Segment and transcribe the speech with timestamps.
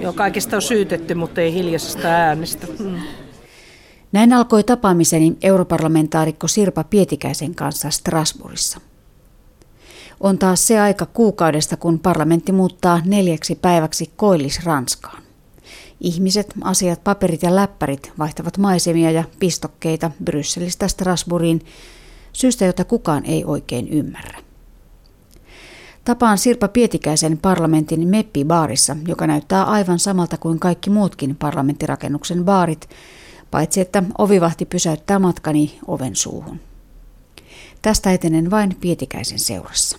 [0.00, 2.66] Joo, kaikista on syytetty, mutta ei hiljaisesta äänestä.
[2.78, 3.00] Mm.
[4.12, 8.80] Näin alkoi tapaamiseni europarlamentaarikko Sirpa Pietikäisen kanssa Strasbourgissa.
[10.20, 15.22] On taas se aika kuukaudesta, kun parlamentti muuttaa neljäksi päiväksi koillis Ranskaan.
[16.00, 21.60] Ihmiset, asiat, paperit ja läppärit vaihtavat maisemia ja pistokkeita Brysselistä Strasbourgiin
[22.32, 24.43] syystä, jota kukaan ei oikein ymmärrä.
[26.04, 32.88] Tapaan Sirpa Pietikäisen parlamentin Meppi-baarissa, joka näyttää aivan samalta kuin kaikki muutkin parlamenttirakennuksen baarit,
[33.50, 36.60] paitsi että ovivahti pysäyttää matkani oven suuhun.
[37.82, 39.98] Tästä etenen vain Pietikäisen seurassa.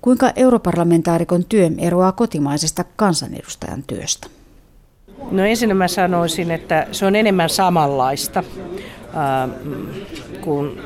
[0.00, 4.28] Kuinka europarlamentaarikon työ eroaa kotimaisesta kansanedustajan työstä?
[5.30, 8.44] No ensin mä sanoisin, että se on enemmän samanlaista
[10.40, 10.80] kuin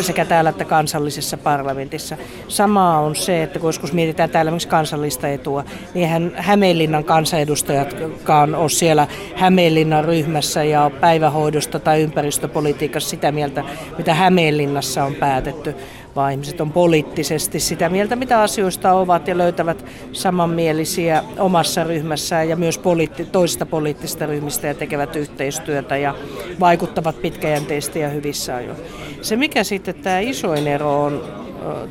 [0.00, 2.16] sekä täällä että kansallisessa parlamentissa.
[2.48, 5.64] Samaa on se, että kun joskus mietitään täällä myös kansallista etua,
[5.94, 9.06] niin eihän Hämeenlinnan kansanedustajatkaan ole siellä
[9.36, 13.64] Hämeenlinnan ryhmässä ja päivähoidosta tai ympäristöpolitiikassa sitä mieltä,
[13.98, 15.74] mitä Hämeenlinnassa on päätetty,
[16.18, 22.56] vaan ihmiset on poliittisesti sitä mieltä, mitä asioista ovat ja löytävät samanmielisiä omassa ryhmässään ja
[22.56, 26.14] myös poliitti- toisista poliittisista ryhmistä ja tekevät yhteistyötä ja
[26.60, 28.78] vaikuttavat pitkäjänteisesti ja hyvissä ajoin.
[29.22, 31.24] Se mikä sitten tämä isoin ero on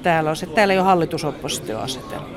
[0.03, 2.27] täällä on se, että täällä ei ole hallitusoppositioasetelma.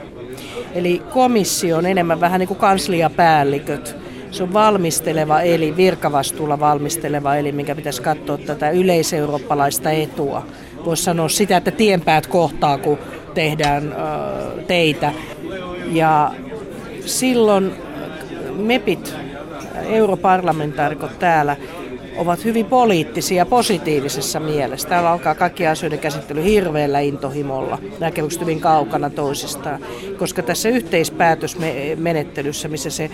[0.75, 3.97] Eli komissio on enemmän vähän niin kuin kansliapäälliköt.
[4.31, 10.47] Se on valmisteleva eli, virkavastuulla valmisteleva eli, minkä pitäisi katsoa tätä yleiseurooppalaista etua
[10.85, 12.99] voisi sanoa sitä, että tienpäät kohtaa, kun
[13.35, 13.97] tehdään
[14.67, 15.13] teitä.
[15.93, 16.31] Ja
[17.07, 17.73] silloin
[18.57, 19.15] MEPit,
[19.89, 21.57] europarlamentaarikot täällä,
[22.17, 24.89] ovat hyvin poliittisia positiivisessa mielessä.
[24.89, 29.81] Täällä alkaa kaikki asioiden käsittely hirveällä intohimolla, näkemykset hyvin kaukana toisistaan.
[30.19, 33.11] Koska tässä yhteispäätösmenettelyssä, missä se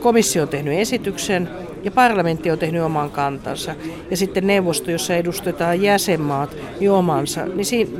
[0.00, 1.48] komissio on tehnyt esityksen,
[1.82, 3.74] ja parlamentti on tehnyt oman kantansa.
[4.10, 7.46] Ja sitten neuvosto, jossa edustetaan jäsenmaat, niin omansa.
[7.46, 7.90] Niin siinä,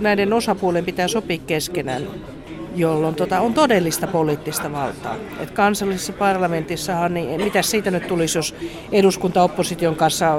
[0.00, 2.02] näiden osapuolen pitää sopia keskenään
[2.78, 5.16] jolloin tota, on todellista poliittista valtaa.
[5.40, 8.54] Et kansallisessa parlamentissahan, niin mitä siitä nyt tulisi, jos
[8.92, 10.38] eduskunta opposition kanssa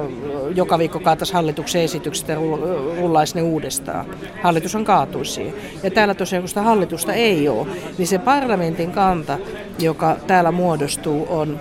[0.55, 2.35] joka viikko kaataisi hallituksen esitykset ja
[2.99, 4.05] rullaisi ne uudestaan.
[4.43, 5.53] Hallitus on kaatuisi siihen.
[5.83, 9.37] Ja täällä tosiaan, kun sitä hallitusta ei ole, niin se parlamentin kanta,
[9.79, 11.59] joka täällä muodostuu, on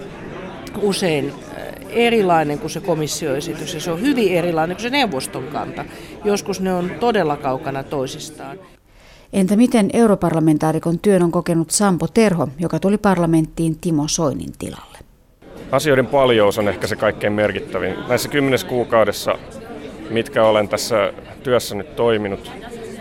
[0.83, 5.85] usein äh, erilainen kuin se komissioesitys ja se on hyvin erilainen kuin se neuvoston kanta.
[6.25, 8.59] Joskus ne on todella kaukana toisistaan.
[9.33, 14.99] Entä miten europarlamentaarikon työn on kokenut Sampo Terho, joka tuli parlamenttiin Timo Soinin tilalle?
[15.73, 17.95] Asioiden paljous on ehkä se kaikkein merkittävin.
[18.09, 19.39] Näissä kymmenes kuukaudessa,
[20.11, 21.13] mitkä olen tässä
[21.43, 22.53] työssä nyt toiminut,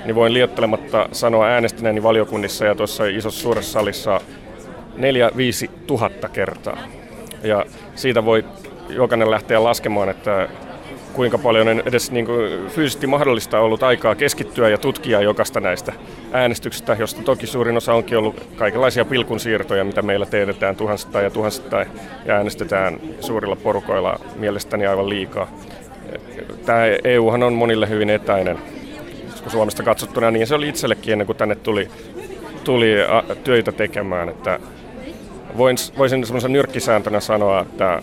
[0.05, 4.21] niin voin liottelematta sanoa äänestäneeni valiokunnissa ja tuossa isossa suuressa salissa
[5.67, 6.77] 4-5 tuhatta kertaa.
[7.44, 7.66] Ja
[7.96, 8.46] siitä voi
[8.90, 10.50] jokainen lähteä laskemaan, että
[11.14, 15.94] kuinka paljon on edes niin kuin fyysisesti mahdollista ollut aikaa keskittyä ja tutkia jokaista näistä
[16.31, 21.88] äänestyksistä, josta toki suurin osa onkin ollut kaikenlaisia pilkunsiirtoja, mitä meillä teetetään tuhansittain ja tuhansittain
[22.25, 25.48] ja äänestetään suurilla porukoilla mielestäni aivan liikaa.
[26.66, 28.58] Tämä EUhan on monille hyvin etäinen,
[29.48, 31.90] Suomesta katsottuna, niin se oli itsellekin ennen kuin tänne tuli,
[32.64, 32.96] tuli
[33.44, 34.59] töitä tekemään, että
[35.58, 38.02] voin, voisin semmoisen nyrkkisääntönä sanoa, että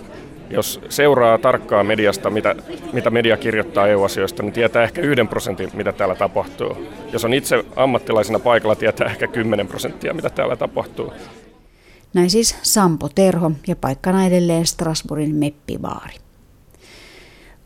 [0.50, 2.54] jos seuraa tarkkaa mediasta, mitä,
[2.92, 6.76] mitä media kirjoittaa EU-asioista, niin tietää ehkä yhden prosentin, mitä täällä tapahtuu.
[7.12, 11.12] Jos on itse ammattilaisena paikalla, tietää ehkä 10 prosenttia, mitä täällä tapahtuu.
[12.14, 16.14] Näin siis Sampo Terho ja paikkana edelleen Strasbourgin meppibaari.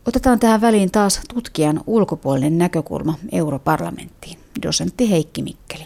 [0.05, 5.85] Otetaan tähän väliin taas tutkijan ulkopuolinen näkökulma europarlamenttiin, dosentti Heikki Mikkeli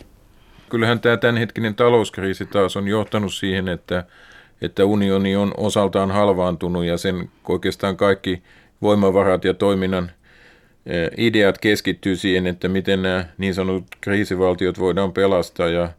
[0.74, 4.04] kyllähän tämä tämänhetkinen talouskriisi taas on johtanut siihen, että,
[4.62, 8.44] että unioni on osaltaan halvaantunut ja sen oikeastaan kaikki
[8.82, 10.12] voimavarat ja toiminnan
[10.86, 15.90] eh, ideat keskittyy siihen, että miten nämä niin sanotut kriisivaltiot voidaan pelastaa ja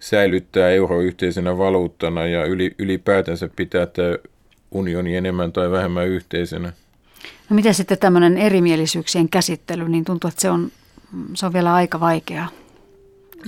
[0.00, 2.44] säilyttää euro yhteisenä valuuttana ja
[2.78, 4.16] ylipäätänsä pitää tämä
[4.70, 6.72] unioni enemmän tai vähemmän yhteisenä.
[7.50, 10.70] No mitä sitten tämmöinen erimielisyyksien käsittely, niin tuntuu, että se on,
[11.34, 12.61] se on vielä aika vaikeaa.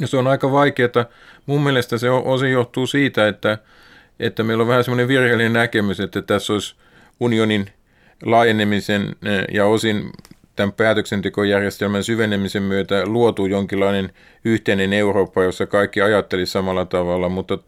[0.00, 1.04] Ja se on aika vaikeaa.
[1.46, 3.58] Mun mielestä se osin johtuu siitä, että,
[4.20, 6.74] että meillä on vähän semmoinen virheellinen näkemys, että tässä olisi
[7.20, 7.66] unionin
[8.22, 10.10] laajenemisen eh, ja osin
[10.56, 14.12] tämän päätöksentekojärjestelmän syvenemisen myötä luotu jonkinlainen
[14.44, 17.58] yhteinen Eurooppa, jossa kaikki ajatteli samalla tavalla, mutta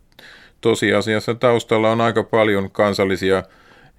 [0.60, 3.42] tosiasiassa taustalla on aika paljon kansallisia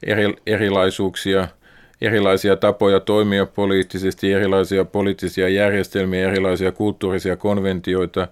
[0.04, 1.48] eri, erilaisuuksia–
[2.02, 8.28] erilaisia tapoja toimia poliittisesti, erilaisia poliittisia järjestelmiä, erilaisia kulttuurisia konventioita.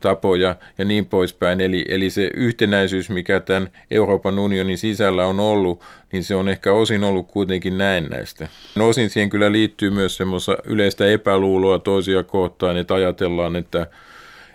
[0.00, 1.60] tapoja ja niin poispäin.
[1.60, 5.82] Eli, eli se yhtenäisyys, mikä tämän Euroopan unionin sisällä on ollut,
[6.12, 8.48] niin se on ehkä osin ollut kuitenkin näennäistä.
[8.80, 13.86] Osin siihen kyllä liittyy myös semmoista yleistä epäluuloa toisia kohtaan, että ajatellaan, että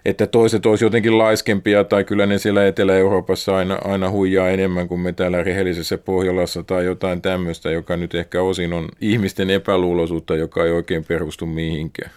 [0.05, 5.01] että toiset olisi jotenkin laiskempia tai kyllä ne siellä Etelä-Euroopassa aina, aina huijaa enemmän kuin
[5.01, 10.65] me täällä rehellisessä Pohjolassa tai jotain tämmöistä, joka nyt ehkä osin on ihmisten epäluuloisuutta, joka
[10.65, 12.11] ei oikein perustu mihinkään.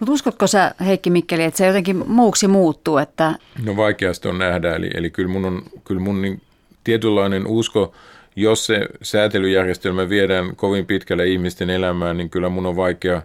[0.00, 2.98] Mutta uskotko sä, Heikki Mikkeli, että se jotenkin muuksi muuttuu?
[2.98, 3.34] Että...
[3.64, 6.40] No vaikeasti on nähdä, eli, eli kyllä mun, on, kyllä mun niin
[6.84, 7.92] tietynlainen usko,
[8.36, 13.22] jos se säätelyjärjestelmä viedään kovin pitkälle ihmisten elämään, niin kyllä mun on vaikea,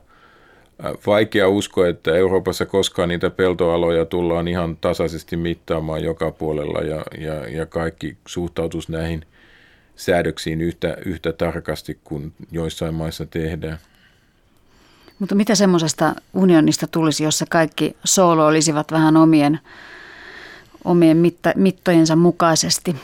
[1.05, 7.49] vaikea uskoa, että Euroopassa koskaan niitä peltoaloja tullaan ihan tasaisesti mittaamaan joka puolella ja, ja,
[7.49, 9.25] ja kaikki suhtautus näihin
[9.95, 13.77] säädöksiin yhtä, yhtä tarkasti kuin joissain maissa tehdään.
[15.19, 19.59] Mutta mitä semmoisesta unionista tulisi, jossa kaikki soolo olisivat vähän omien,
[20.83, 22.95] omien mitta, mittojensa mukaisesti?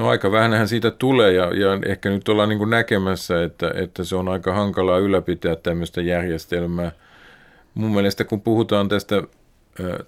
[0.00, 4.16] No aika vähänhän siitä tulee ja, ja ehkä nyt ollaan niin näkemässä, että, että se
[4.16, 6.92] on aika hankalaa ylläpitää tämmöistä järjestelmää.
[7.74, 9.22] Mun mielestä kun puhutaan tästä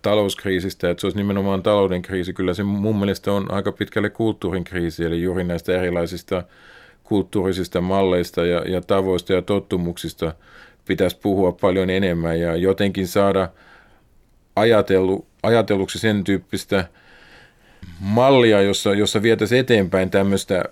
[0.03, 4.65] talouskriisistä, että se olisi nimenomaan talouden kriisi, kyllä se mun mielestä on aika pitkälle kulttuurin
[4.65, 6.43] kriisi, eli juuri näistä erilaisista
[7.05, 10.35] kulttuurisista malleista ja, ja tavoista ja tottumuksista–
[10.87, 13.49] pitäisi puhua paljon enemmän ja jotenkin saada
[14.57, 16.89] ajatellu, ajatelluksi sen tyyppistä
[18.01, 20.65] mallia, jossa, jossa vietäisiin eteenpäin tämmöistä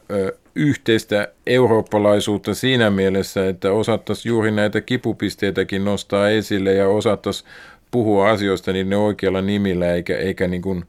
[0.55, 7.51] yhteistä eurooppalaisuutta siinä mielessä, että osattaisiin juuri näitä kipupisteitäkin nostaa esille ja osattaisiin
[7.91, 10.85] puhua asioista niin ne oikealla nimillä, eikä, eikä niin kuin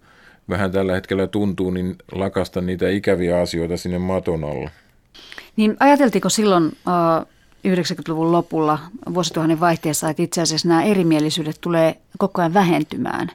[0.50, 4.69] vähän tällä hetkellä tuntuu, niin lakasta niitä ikäviä asioita sinne maton alla.
[5.56, 7.27] Niin ajateltiinko silloin uh,
[7.67, 8.79] 90-luvun lopulla
[9.13, 13.31] vuosituhannen vaihteessa, että itse asiassa nämä erimielisyydet tulee koko ajan vähentymään.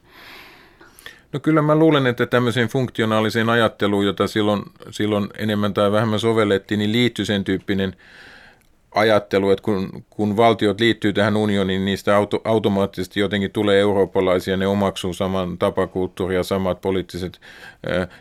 [1.32, 6.78] No kyllä mä luulen, että tämmöiseen funktionaaliseen ajatteluun, jota silloin, silloin enemmän tai vähemmän sovellettiin,
[6.78, 7.96] niin liittyy sen tyyppinen
[8.94, 14.56] ajattelu, että kun, kun valtiot liittyy tähän unioniin, niin niistä auto, automaattisesti jotenkin tulee eurooppalaisia,
[14.56, 17.40] ne omaksuu saman tapakulttuuria, samat poliittiset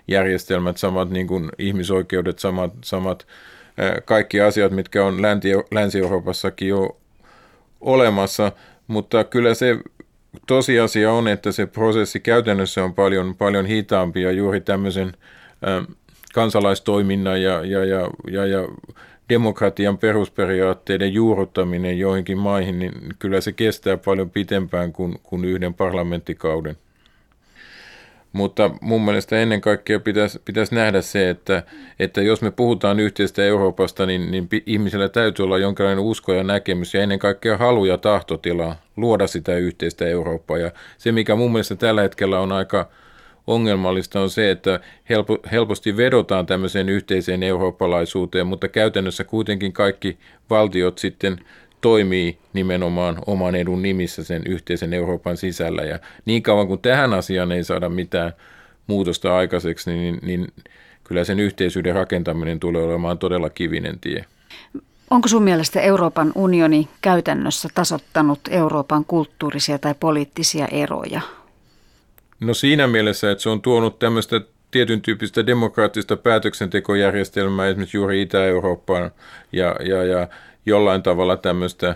[0.08, 3.28] järjestelmät, samat niin kuin ihmisoikeudet, samat, samat
[4.06, 5.22] kaikki asiat, mitkä on
[5.72, 6.98] Länsi-Euroopassakin jo
[7.81, 8.51] olemassa,
[8.88, 9.78] mutta kyllä se
[10.48, 15.12] tosiasia on, että se prosessi käytännössä on paljon, paljon hitaampi ja juuri tämmöisen
[16.34, 18.68] kansalaistoiminnan ja, ja, ja, ja, ja
[19.30, 26.78] demokratian perusperiaatteiden juurruttaminen joihinkin maihin, niin kyllä se kestää paljon pitempään kuin, kuin yhden parlamenttikauden.
[28.36, 31.64] Mutta mun mielestä ennen kaikkea pitäisi, pitäisi nähdä se, että,
[32.00, 36.94] että jos me puhutaan yhteistä Euroopasta, niin, niin ihmisellä täytyy olla jonkinlainen usko ja näkemys
[36.94, 40.58] ja ennen kaikkea halu ja tahtotila luoda sitä yhteistä Eurooppaa.
[40.58, 42.90] Ja se, mikä mun mielestä tällä hetkellä on aika
[43.48, 44.80] ongelmallista, on se, että
[45.10, 50.18] helpo, helposti vedotaan tämmöiseen yhteiseen eurooppalaisuuteen, mutta käytännössä kuitenkin kaikki
[50.50, 51.40] valtiot sitten
[51.81, 55.81] toimii nimenomaan oman edun nimissä sen yhteisen Euroopan sisällä.
[55.81, 58.33] Ja niin kauan kuin tähän asiaan ei saada mitään
[58.88, 60.48] muutosta aikaiseksi, niin, niin
[61.04, 64.25] kyllä sen yhteisyyden rakentaminen tulee olemaan todella kivinen tie.
[65.10, 71.22] Onko sun mielestä Euroopan unioni käytännössä tasottanut Euroopan kulttuurisia tai poliittisia eroja?
[72.39, 74.42] No siinä mielessä, että se on tuonut tämmöistä
[74.72, 79.12] tietyn tyyppistä demokraattista päätöksentekojärjestelmää esimerkiksi juuri Itä-Eurooppaan
[79.51, 80.27] ja, ja, ja
[80.65, 81.95] jollain tavalla tämmöistä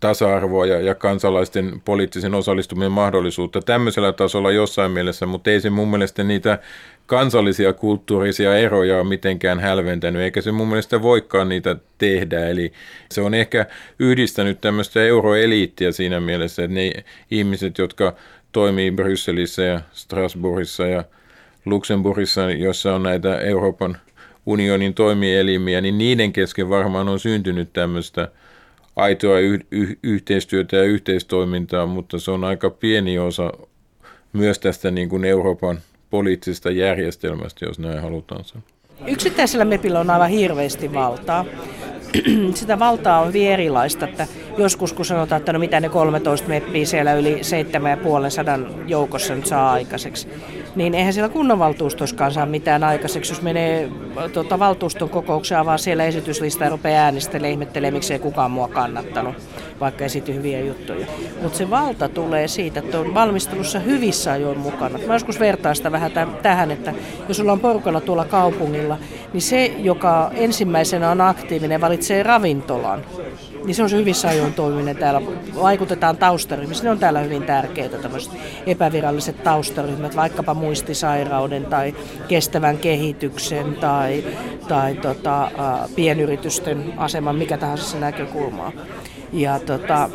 [0.00, 5.90] tasa-arvoa ja, ja kansalaisten poliittisen osallistumisen mahdollisuutta tämmöisellä tasolla jossain mielessä, mutta ei se mun
[5.90, 6.58] mielestä niitä
[7.06, 12.48] kansallisia kulttuurisia eroja ole mitenkään hälventänyt, eikä se mun mielestä voikaan niitä tehdä.
[12.48, 12.72] Eli
[13.10, 13.66] se on ehkä
[13.98, 16.92] yhdistänyt tämmöistä euroeliittiä siinä mielessä, että ne
[17.30, 18.14] ihmiset, jotka
[18.52, 21.04] toimii Brysselissä ja Strasbourgissa ja
[21.64, 23.96] Luxemburgissa, jossa on näitä Euroopan
[24.46, 28.28] unionin toimielimiä, niin niiden kesken varmaan on syntynyt tämmöistä
[28.96, 33.52] aitoa y- y- yhteistyötä ja yhteistoimintaa, mutta se on aika pieni osa
[34.32, 35.78] myös tästä niin kuin Euroopan
[36.10, 38.66] poliittisesta järjestelmästä, jos näin halutaan sanoa.
[39.06, 41.44] Yksittäisellä MEPillä on aivan hirveästi valtaa.
[42.54, 44.26] Sitä valtaa on hyvin erilaista, että
[44.58, 49.72] joskus kun sanotaan, että no mitä ne 13 meppiä siellä yli 7,5 joukossa nyt saa
[49.72, 50.28] aikaiseksi,
[50.76, 53.90] niin eihän siellä kunnanvaltuustoskaan saa mitään aikaiseksi, jos menee
[54.32, 59.34] tuota, valtuuston kokoukseen, vaan siellä esityslista ja rupeaa äänestelemään, ihmettelee, miksei kukaan mua kannattanut,
[59.80, 61.06] vaikka esity hyviä juttuja.
[61.42, 64.98] Mutta se valta tulee siitä, että on valmistelussa hyvissä ajoin mukana.
[65.06, 66.92] Mä joskus vertaan sitä vähän tähän, että
[67.28, 68.98] jos ollaan porukalla tuolla kaupungilla,
[69.32, 73.04] niin se, joka ensimmäisenä on aktiivinen, valitsee ravintolan
[73.66, 75.22] niin se on se hyvissä ajoin toiminen täällä.
[75.62, 78.32] Vaikutetaan taustaryhmissä, ne on täällä hyvin tärkeitä tämmöiset
[78.66, 81.94] epäviralliset taustaryhmät, vaikkapa muistisairauden tai
[82.28, 84.24] kestävän kehityksen tai,
[84.68, 85.50] tai tota,
[85.96, 88.72] pienyritysten aseman, mikä tahansa se näkökulma
[89.32, 90.10] ja tota,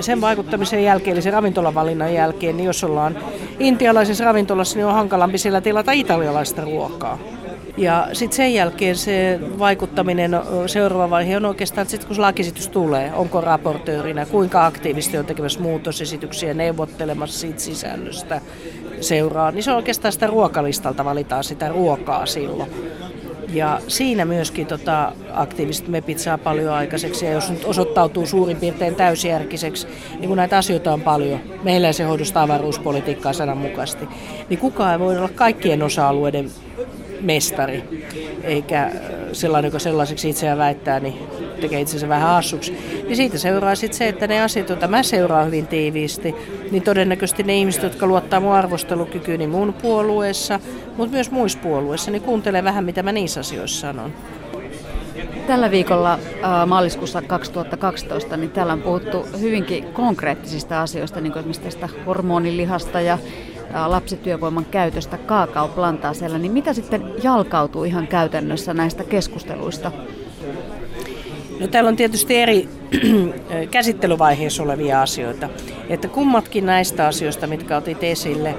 [0.00, 3.18] sen vaikuttamisen jälkeen, eli sen ravintolavalinnan jälkeen, niin jos ollaan
[3.58, 7.18] intialaisessa ravintolassa, niin on hankalampi siellä tilata italialaista ruokaa.
[7.76, 10.36] Ja sitten sen jälkeen se vaikuttaminen,
[10.66, 16.54] seuraava vaihe on oikeastaan, että kun lakisitys tulee, onko raportöörinä, kuinka aktiivisesti on tekemässä muutosesityksiä,
[16.54, 18.40] neuvottelemassa siitä sisällöstä
[19.00, 22.70] seuraa, niin se on oikeastaan sitä ruokalistalta valitaan sitä ruokaa silloin.
[23.54, 27.24] Ja siinä myöskin tota, aktiiviset mepit saa paljon aikaiseksi.
[27.24, 29.86] Ja jos nyt osoittautuu suurin piirtein täysjärkiseksi,
[30.18, 34.08] niin kun näitä asioita on paljon, meillä se hoidosta avaruuspolitiikkaa sananmukaisesti,
[34.48, 36.50] niin kukaan ei voi olla kaikkien osa-alueiden
[37.20, 37.84] mestari,
[38.42, 38.92] eikä äh,
[39.32, 41.18] sellainen, joka sellaiseksi itseään väittää, niin
[41.64, 42.72] tekee itsensä vähän assuksi.
[43.04, 46.34] Niin siitä seuraa sitten se, että ne asiat, joita mä seuraan hyvin tiiviisti,
[46.70, 50.60] niin todennäköisesti ne ihmiset, jotka luottaa mun arvostelukykyyn niin mun puolueessa,
[50.96, 54.12] mutta myös muissa puolueissa, niin kuuntelee vähän, mitä mä niissä asioissa sanon.
[55.46, 56.18] Tällä viikolla
[56.66, 63.18] maaliskuussa 2012 niin täällä on puhuttu hyvinkin konkreettisista asioista, niin kuin tästä hormonilihasta ja
[63.86, 69.92] lapsityövoiman käytöstä kaakaoplantaasella, niin mitä sitten jalkautuu ihan käytännössä näistä keskusteluista?
[71.60, 72.68] No, täällä on tietysti eri
[73.70, 75.48] käsittelyvaiheessa olevia asioita.
[75.88, 78.54] Että kummatkin näistä asioista, mitkä otit esille,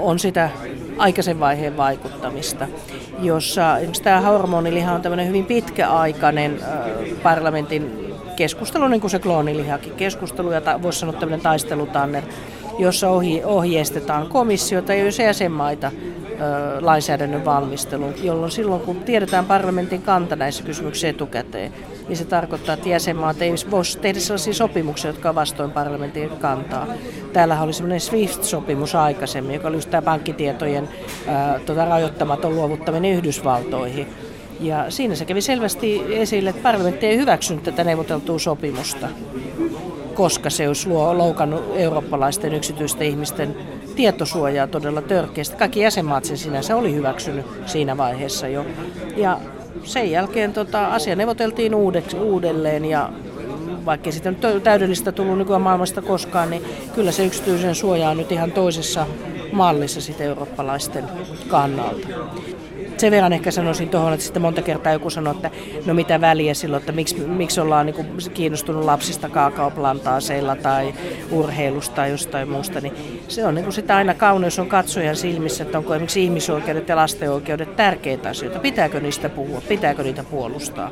[0.00, 0.50] on sitä
[0.98, 2.68] aikaisen vaiheen vaikuttamista,
[3.20, 6.60] jossa tämä hormoniliha on tämmöinen hyvin pitkäaikainen
[7.22, 7.90] parlamentin
[8.36, 12.24] keskustelu, niin kuin se kloonilihakin keskustelu, ja voisi sanoa tämmöinen taistelutanner
[12.78, 13.08] jossa
[13.44, 15.92] ohjeistetaan komissiota ja jäsenmaita
[16.80, 21.72] lainsäädännön valmisteluun, jolloin silloin kun tiedetään parlamentin kanta näissä kysymyksissä etukäteen,
[22.08, 26.86] niin se tarkoittaa, että jäsenmaat ei voisi tehdä sellaisia sopimuksia, jotka ovat vastoin parlamentin kantaa.
[27.32, 30.88] Täällä oli semmoinen SWIFT-sopimus aikaisemmin, joka oli just tämä pankkitietojen
[31.26, 34.06] ää, tota, rajoittamaton luovuttaminen Yhdysvaltoihin.
[34.60, 39.08] Ja siinä se kävi selvästi esille, että parlamentti ei hyväksynyt tätä neuvoteltua sopimusta
[40.14, 43.56] koska se olisi loukannut eurooppalaisten yksityisten ihmisten
[43.96, 45.56] tietosuojaa todella törkeästi.
[45.56, 48.66] Kaikki jäsenmaat sen sinänsä oli hyväksynyt siinä vaiheessa jo.
[49.16, 49.40] Ja
[49.84, 53.12] sen jälkeen tota, asia neuvoteltiin uudeksi, uudelleen ja
[53.84, 58.32] vaikka ei sitten täydellistä tullut nykyään maailmasta koskaan, niin kyllä se yksityisen suoja on nyt
[58.32, 59.06] ihan toisessa
[59.52, 61.04] mallissa sitten eurooppalaisten
[61.48, 62.08] kannalta
[63.02, 65.50] sen verran ehkä sanoisin tuohon, että sitten monta kertaa joku sanoo, että
[65.86, 70.94] no mitä väliä silloin, että miksi, miksi ollaan niin kiinnostunut lapsista kaakaoplantaaseilla tai
[71.30, 72.94] urheilusta tai jostain muusta, niin
[73.28, 76.96] se on niin kuin sitä aina kauneus on katsojan silmissä, että onko esimerkiksi ihmisoikeudet ja
[76.96, 80.90] lasten oikeudet tärkeitä asioita, pitääkö niistä puhua, pitääkö niitä puolustaa.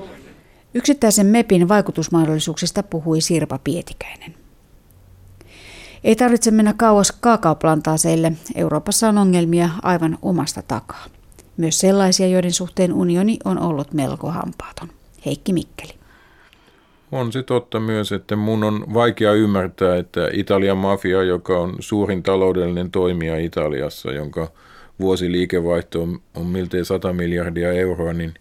[0.75, 4.35] Yksittäisen MEPin vaikutusmahdollisuuksista puhui Sirpa Pietikäinen.
[6.05, 8.33] Ei tarvitse mennä kauas kaakaoplantaaseille.
[8.55, 11.20] Euroopassa on ongelmia aivan omasta takaa.
[11.61, 14.89] Myös sellaisia, joiden suhteen unioni on ollut melko hampaaton.
[15.27, 15.93] Heikki Mikkeli.
[17.13, 22.23] On se totta myös, että mun on vaikea ymmärtää, että Italian mafia, joka on suurin
[22.23, 24.49] taloudellinen toimija Italiassa, jonka
[25.01, 28.35] vuosiliikevaihto on, on miltei 100 miljardia euroa, niin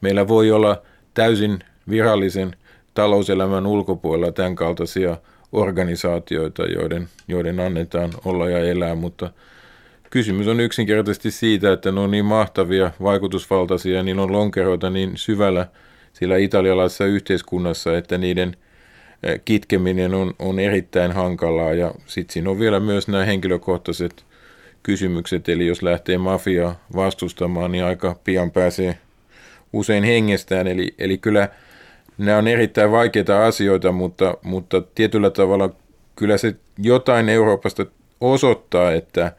[0.00, 0.82] meillä voi olla
[1.14, 1.58] täysin
[1.90, 2.56] virallisen
[2.94, 5.16] talouselämän ulkopuolella tämän kaltaisia
[5.52, 9.30] organisaatioita, joiden, joiden annetaan olla ja elää, mutta–
[10.10, 15.66] Kysymys on yksinkertaisesti siitä, että ne on niin mahtavia, vaikutusvaltaisia niillä on lonkeroita niin syvällä
[16.12, 18.56] sillä italialaisessa yhteiskunnassa, että niiden
[19.22, 21.74] eh, kitkeminen on, on erittäin hankalaa.
[21.74, 24.24] Ja sitten siinä on vielä myös nämä henkilökohtaiset
[24.82, 28.98] kysymykset, eli jos lähtee mafia vastustamaan, niin aika pian pääsee
[29.72, 30.66] usein hengestään.
[30.66, 31.48] Eli, eli kyllä
[32.18, 35.70] nämä on erittäin vaikeita asioita, mutta, mutta tietyllä tavalla
[36.16, 37.86] kyllä se jotain Euroopasta
[38.20, 39.32] osoittaa, että–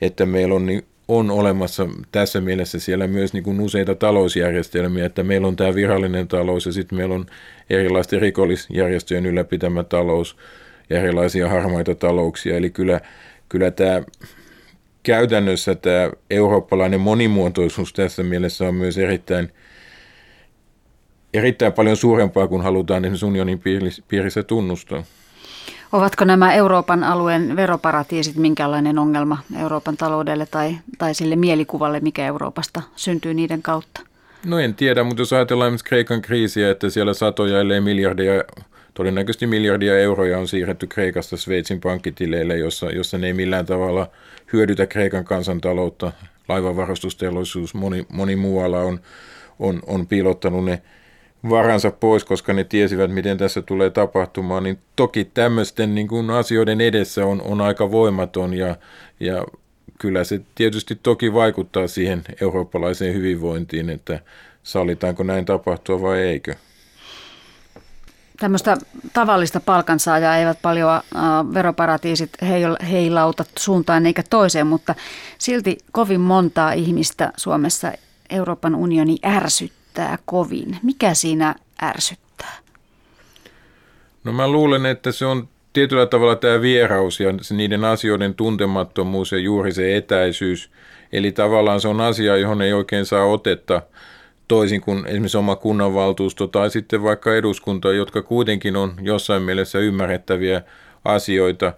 [0.00, 5.22] että meillä on, niin, on olemassa tässä mielessä siellä myös niin kuin useita talousjärjestelmiä, että
[5.22, 7.26] meillä on tämä virallinen talous ja sitten meillä on
[7.70, 10.36] erilaisten rikollisjärjestöjen ylläpitämä talous
[10.90, 12.56] ja erilaisia harmaita talouksia.
[12.56, 13.00] Eli kyllä,
[13.48, 14.02] kyllä tämä
[15.02, 19.52] käytännössä tämä eurooppalainen monimuotoisuus tässä mielessä on myös erittäin,
[21.34, 23.60] erittäin paljon suurempaa kuin halutaan esimerkiksi unionin
[24.08, 25.04] piirissä tunnustaa.
[25.94, 32.82] Ovatko nämä Euroopan alueen veroparatiisit minkälainen ongelma Euroopan taloudelle tai, tai sille mielikuvalle, mikä Euroopasta
[32.96, 34.00] syntyy niiden kautta?
[34.46, 38.32] No en tiedä, mutta jos ajatellaan esimerkiksi Kreikan kriisiä, että siellä satoja ellei miljardia,
[38.94, 44.08] todennäköisesti miljardia euroja on siirretty Kreikasta Sveitsin pankkitileille, jossa, jossa ne ei millään tavalla
[44.52, 46.12] hyödytä Kreikan kansantaloutta.
[46.48, 49.00] Laivavarustusteollisuus, moni, moni muualla on,
[49.58, 50.82] on, on piilottanut ne
[51.50, 56.80] varansa pois, koska ne tiesivät, miten tässä tulee tapahtumaan, niin toki tämmöisten niin kuin asioiden
[56.80, 58.76] edessä on, on aika voimaton ja,
[59.20, 59.44] ja
[59.98, 64.20] kyllä se tietysti toki vaikuttaa siihen eurooppalaiseen hyvinvointiin, että
[64.62, 66.54] sallitaanko näin tapahtua vai eikö.
[68.38, 68.76] Tämmöistä
[69.12, 71.02] tavallista palkansaajaa eivät paljon äh,
[71.54, 72.30] veroparatiisit
[72.90, 74.94] heilauta suuntaan eikä toiseen, mutta
[75.38, 77.92] silti kovin montaa ihmistä Suomessa
[78.30, 79.83] Euroopan unioni ärsyttää
[80.24, 80.78] kovin.
[80.82, 82.58] Mikä siinä ärsyttää?
[84.24, 89.38] No mä luulen, että se on tietyllä tavalla tämä vieraus ja niiden asioiden tuntemattomuus ja
[89.38, 90.70] juuri se etäisyys.
[91.12, 93.82] Eli tavallaan se on asia, johon ei oikein saa otetta
[94.48, 100.62] toisin kuin esimerkiksi oma kunnanvaltuusto tai sitten vaikka eduskunta, jotka kuitenkin on jossain mielessä ymmärrettäviä
[101.04, 101.72] asioita.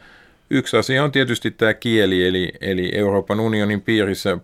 [0.50, 4.38] Yksi asia on tietysti tämä kieli, eli, eli Euroopan unionin piirissä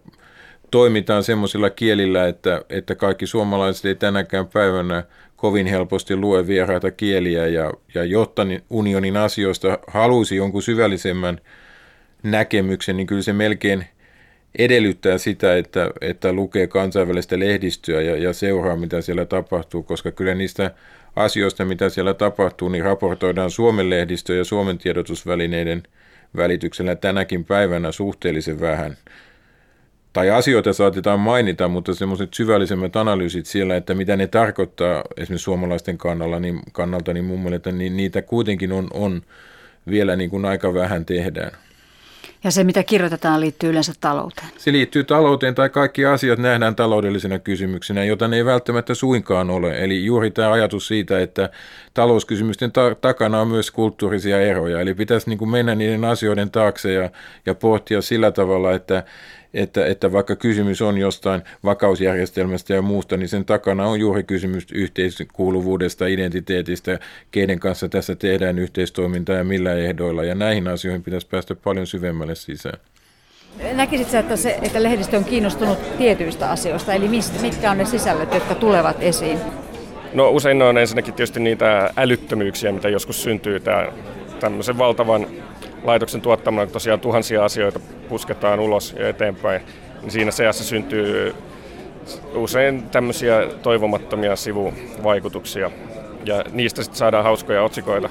[0.73, 5.05] toimitaan semmoisilla kielillä, että, että kaikki suomalaiset ei tänäkään päivänä
[5.37, 11.41] kovin helposti lue vieraita kieliä ja, ja jotta unionin asioista halusi jonkun syvällisemmän
[12.23, 13.87] näkemyksen, niin kyllä se melkein
[14.59, 20.35] edellyttää sitä, että, että lukee kansainvälistä lehdistöä ja, ja seuraa, mitä siellä tapahtuu, koska kyllä
[20.35, 20.71] niistä
[21.17, 25.83] asioista, mitä siellä tapahtuu, niin raportoidaan Suomen lehdistö ja Suomen tiedotusvälineiden
[26.37, 28.97] välityksellä tänäkin päivänä suhteellisen vähän
[30.13, 35.99] tai asioita saatetaan mainita, mutta semmoiset syvällisemmät analyysit siellä, että mitä ne tarkoittaa esimerkiksi suomalaisten
[35.99, 39.23] kannalla, niin, kannalta, niin mun mielestä niin niitä kuitenkin on, on
[39.91, 41.53] vielä niin kuin aika vähän tehdään.
[42.45, 44.49] Ja se, mitä kirjoitetaan, liittyy yleensä talouteen.
[44.59, 49.85] Se liittyy talouteen tai kaikki asiat nähdään taloudellisena kysymyksenä, jota ne ei välttämättä suinkaan ole.
[49.85, 51.51] Eli juuri tämä ajatus siitä, että
[51.95, 54.81] talouskysymysten ta- takana on myös kulttuurisia eroja.
[54.81, 57.11] Eli pitäisi niin kuin mennä niiden asioiden taakse ja,
[57.47, 59.05] ja pohtia sillä tavalla, että,
[59.55, 64.67] että, että vaikka kysymys on jostain vakausjärjestelmästä ja muusta, niin sen takana on juuri kysymys
[64.73, 66.99] yhteiskuuluvuudesta, identiteetistä,
[67.31, 70.25] keiden kanssa tässä tehdään yhteistoimintaa ja millä ehdoilla.
[70.25, 72.79] Ja näihin asioihin pitäisi päästä paljon syvemmälle sisään.
[73.73, 78.35] Näkisitkö, että, se, että lehdistö on kiinnostunut tietyistä asioista, eli mistä, mitkä on ne sisällöt,
[78.35, 79.39] jotka tulevat esiin?
[80.13, 83.93] No usein ne on ensinnäkin tietysti niitä älyttömyyksiä, mitä joskus syntyy tämä,
[84.41, 85.27] tämmöisen valtavan
[85.85, 89.63] laitoksen tuottamana tosiaan tuhansia asioita pusketaan ulos ja eteenpäin,
[90.03, 91.35] niin siinä seassa syntyy
[92.35, 95.71] usein tämmöisiä toivomattomia sivuvaikutuksia.
[96.25, 98.09] Ja niistä sitten saadaan hauskoja otsikoita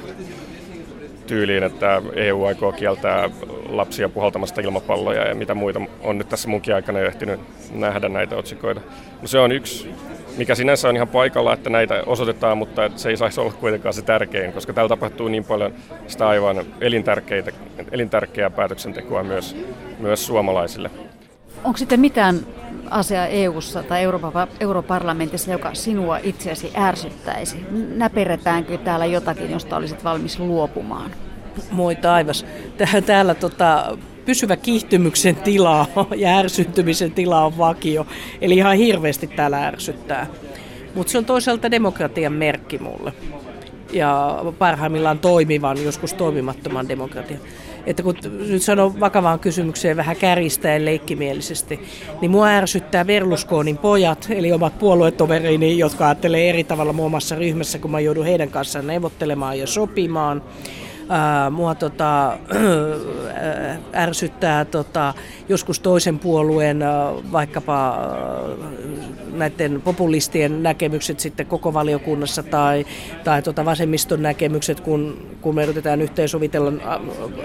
[1.27, 3.29] tyyliin, että EU aikoo kieltää
[3.69, 7.39] lapsia puhaltamasta ilmapalloja ja mitä muita on nyt tässä munkin aikana jo ehtinyt
[7.73, 8.81] nähdä näitä otsikoita.
[9.21, 9.89] No se on yksi
[10.37, 14.01] mikä sinänsä on ihan paikalla, että näitä osoitetaan, mutta se ei saisi olla kuitenkaan se
[14.01, 15.73] tärkein, koska täällä tapahtuu niin paljon
[16.07, 17.51] sitä aivan elintärkeitä,
[17.91, 19.55] elintärkeää päätöksentekoa myös,
[19.99, 20.91] myös suomalaisille.
[21.63, 22.39] Onko sitten mitään
[22.89, 27.65] asiaa EU-ssa tai Euroopan, europarlamentissa, joka sinua itseäsi ärsyttäisi?
[27.95, 31.11] Näperetäänkö täällä jotakin, josta olisit valmis luopumaan?
[31.71, 32.45] Moi taivas.
[33.05, 38.07] Täällä tota, pysyvä kiihtymyksen tila ja ärsyttymisen tila on vakio.
[38.41, 40.27] Eli ihan hirveästi täällä ärsyttää.
[40.95, 43.13] Mutta se on toisaalta demokratian merkki mulle.
[43.93, 47.39] Ja parhaimmillaan toimivan, joskus toimimattoman demokratian.
[47.85, 48.15] Että kun
[48.49, 51.79] nyt sanon vakavaan kysymykseen vähän kärjistäen leikkimielisesti,
[52.21, 57.79] niin mua ärsyttää Berlusconin pojat, eli omat puoluetoverini, jotka ajattelee eri tavalla muun muassa ryhmässä,
[57.79, 60.43] kun mä joudun heidän kanssaan neuvottelemaan ja sopimaan
[61.51, 62.37] mua tota,
[63.95, 65.13] ärsyttää tota,
[65.49, 66.79] joskus toisen puolueen
[67.31, 67.97] vaikkapa
[69.33, 72.85] näiden populistien näkemykset sitten koko valiokunnassa tai,
[73.23, 76.71] tai tota vasemmiston näkemykset, kun, kun me yritetään yhteensovitella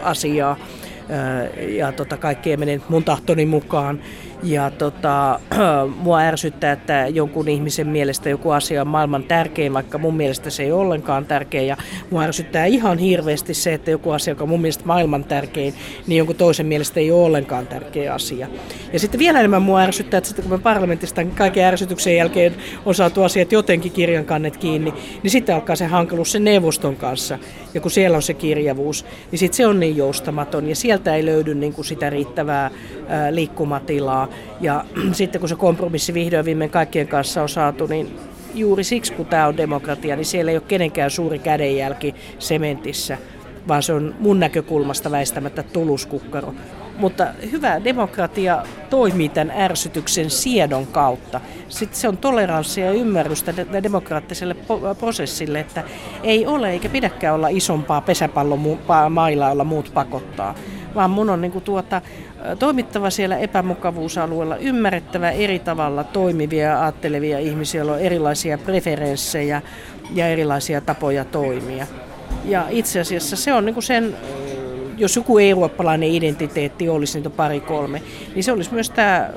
[0.03, 0.57] asiaa
[1.69, 4.01] ja tota, kaikki ei mene mun tahtoni mukaan.
[4.43, 5.41] Ja tota,
[6.05, 10.63] mua ärsyttää, että jonkun ihmisen mielestä joku asia on maailman tärkein, vaikka mun mielestä se
[10.63, 11.63] ei ollenkaan tärkeä.
[11.63, 11.77] Ja
[12.11, 15.75] mua ärsyttää ihan hirveästi se, että joku asia, joka on mun mielestä maailman tärkein,
[16.07, 18.49] niin jonkun toisen mielestä ei ole ollenkaan tärkeä asia.
[18.93, 22.95] Ja sitten vielä enemmän mua ärsyttää, että sitten kun me parlamentista kaiken ärsytyksen jälkeen on
[22.95, 27.39] saatu asiat jotenkin kirjan kannet kiinni, niin sitten alkaa se hankaluus sen neuvoston kanssa.
[27.75, 30.69] Ja kun siellä on se kirjavuus, niin sitten se on niin joustamaton.
[30.69, 32.71] Ja sieltä ei löydy niin kuin sitä riittävää
[33.31, 34.29] liikkumatilaa.
[34.61, 38.19] Ja sitten kun se kompromissi vihdoin viimein kaikkien kanssa on saatu, niin
[38.55, 43.19] juuri siksi kun tämä on demokratia, niin siellä ei ole kenenkään suuri kädenjälki sementissä,
[43.69, 46.55] vaan se on mun näkökulmasta väistämättä tuluskukkaro.
[46.99, 51.41] Mutta hyvä demokratia toimii tämän ärsytyksen siedon kautta.
[51.69, 54.57] Sitten se on toleranssia ja ymmärrystä demokraattiselle
[54.99, 55.85] prosessille, että
[56.23, 58.79] ei ole eikä pidäkään olla isompaa pesäpallon
[59.11, 60.55] mailla, jolla muut pakottaa.
[60.95, 62.03] Vaan mun on niin kuin tuota,
[62.59, 69.63] toimittava siellä epämukavuusalueella, ymmärrettävä eri tavalla toimivia ja ajattelevia ihmisiä, joilla on erilaisia preferenssejä
[70.15, 71.87] ja erilaisia tapoja toimia.
[72.45, 74.17] Ja itse asiassa se on niin kuin sen,
[74.97, 78.03] jos joku eurooppalainen identiteetti olisi niitä pari kolme,
[78.35, 79.31] niin se olisi myös tämä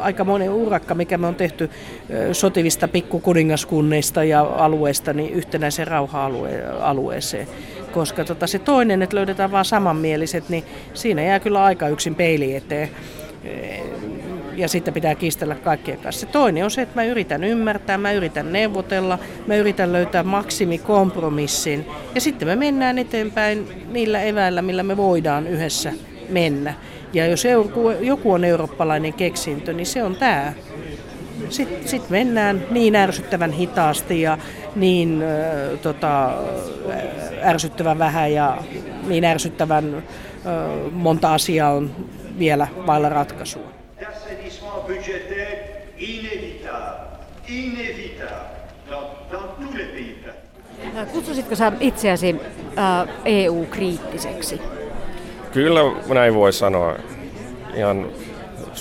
[0.00, 1.70] aika monen urakka, mikä me on tehty
[2.32, 7.46] sotivista pikkukuningaskunneista ja alueista niin yhtenäiseen rauha-alueeseen.
[7.92, 12.56] Koska tota, se toinen, että löydetään vain samanmieliset, niin siinä jää kyllä aika yksin peili
[12.56, 12.90] eteen
[14.56, 16.20] ja sitten pitää kiistellä kaikkien kanssa.
[16.20, 21.86] Se toinen on se, että mä yritän ymmärtää, mä yritän neuvotella, mä yritän löytää maksimikompromissin
[22.14, 25.92] ja sitten me mennään eteenpäin niillä eväillä, millä me voidaan yhdessä
[26.28, 26.74] mennä.
[27.14, 27.44] Ja jos
[28.00, 30.52] joku on eurooppalainen keksintö, niin se on tämä.
[31.48, 34.38] Sitten sit mennään niin ärsyttävän hitaasti ja
[34.76, 36.32] niin äh, tota,
[37.42, 38.58] ärsyttävän vähän ja
[39.06, 40.02] niin ärsyttävän äh,
[40.92, 41.90] monta asiaa on
[42.38, 43.74] vielä vailla ratkaisua.
[51.12, 52.36] Kutsusitko sä itseäsi
[52.78, 54.60] äh, EU-kriittiseksi?
[55.54, 55.80] Kyllä
[56.14, 56.94] näin voi sanoa.
[57.74, 58.06] Ihan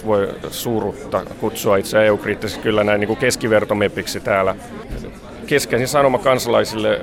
[0.05, 4.55] voi suurutta kutsua itse EU-kriittiseksi kyllä näin niin keskivertomepiksi täällä.
[5.47, 7.01] Keskeisin sanoma kansalaisille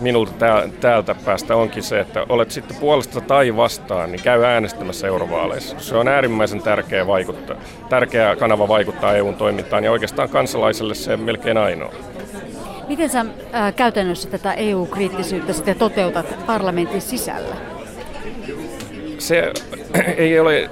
[0.00, 0.32] minulta
[0.80, 5.76] täältä päästä onkin se, että olet sitten puolesta tai vastaan, niin käy äänestämässä eurovaaleissa.
[5.80, 7.56] Se on äärimmäisen tärkeä, vaikuttaa,
[7.88, 11.94] tärkeä kanava vaikuttaa EUn toimintaan ja oikeastaan kansalaiselle se melkein ainoa.
[12.88, 17.77] Miten sä ää, käytännössä tätä EU-kriittisyyttä sitten toteutat parlamentin sisällä?
[19.18, 19.52] Se
[20.16, 20.70] ei ole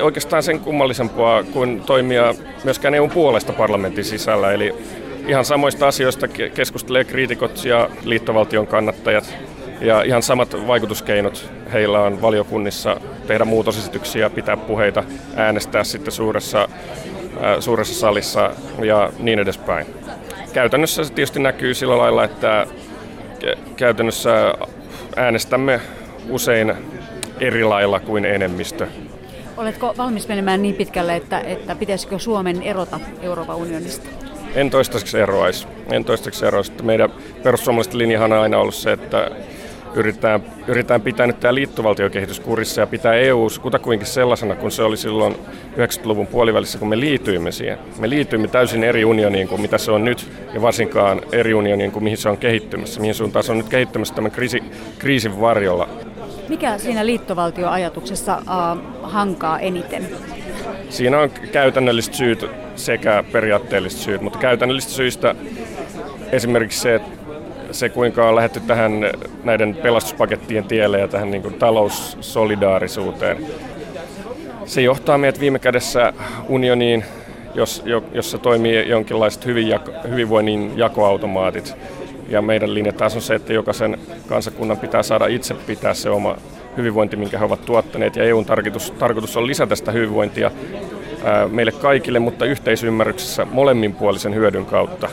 [0.00, 4.52] oikeastaan sen kummallisempaa kuin toimia myöskään EUn puolesta parlamentin sisällä.
[4.52, 4.74] Eli
[5.26, 9.38] ihan samoista asioista keskustelee kriitikot ja liittovaltion kannattajat.
[9.80, 15.04] Ja ihan samat vaikutuskeinot heillä on valiokunnissa tehdä muutosesityksiä, pitää puheita,
[15.36, 16.68] äänestää sitten suuressa,
[17.60, 18.50] suuressa salissa
[18.82, 19.86] ja niin edespäin.
[20.52, 22.66] Käytännössä se tietysti näkyy sillä lailla, että
[23.76, 24.54] käytännössä
[25.16, 25.80] äänestämme
[26.28, 26.74] usein
[27.40, 28.86] eri lailla kuin enemmistö.
[29.56, 34.08] Oletko valmis menemään niin pitkälle, että, että pitäisikö Suomen erota Euroopan unionista?
[34.54, 35.66] En toistaiseksi eroaisi.
[35.92, 36.72] En toistaiseksi eroaisi.
[36.82, 37.10] Meidän
[37.42, 39.30] perussuomalaisten linjahan on aina ollut se, että
[39.94, 44.96] yritetään, yritetään pitää nyt tämä liittovaltiokehitys kurissa ja pitää EU kutakuinkin sellaisena kuin se oli
[44.96, 45.34] silloin
[45.76, 47.78] 90-luvun puolivälissä, kun me liityimme siihen.
[47.98, 52.04] Me liityimme täysin eri unioniin kuin mitä se on nyt ja varsinkaan eri unioniin kuin
[52.04, 54.62] mihin se on kehittymässä, mihin suuntaan se on nyt kehittymässä tämän kriisi,
[54.98, 55.88] kriisin varjolla.
[56.48, 60.08] Mikä siinä liittovaltioajatuksessa uh, hankaa eniten?
[60.88, 65.34] Siinä on käytännölliset syyt sekä periaatteelliset syyt, mutta käytännöllisistä syistä
[66.32, 67.00] esimerkiksi se,
[67.70, 68.92] se, kuinka on lähdetty tähän
[69.44, 73.46] näiden pelastuspakettien tielle ja tähän niin kuin taloussolidaarisuuteen.
[74.64, 76.12] Se johtaa meidät viime kädessä
[76.48, 77.04] unioniin,
[77.54, 79.46] jos, jossa toimii jonkinlaiset
[80.08, 81.76] hyvinvoinnin jakoautomaatit.
[82.28, 86.36] Ja meidän linja taas on se, että jokaisen kansakunnan pitää saada itse pitää se oma
[86.76, 88.16] hyvinvointi, minkä he ovat tuottaneet.
[88.16, 90.50] Ja EUn tarkoitus, tarkoitus on lisätä sitä hyvinvointia
[91.24, 95.08] ää, meille kaikille, mutta yhteisymmärryksessä molemminpuolisen hyödyn kautta.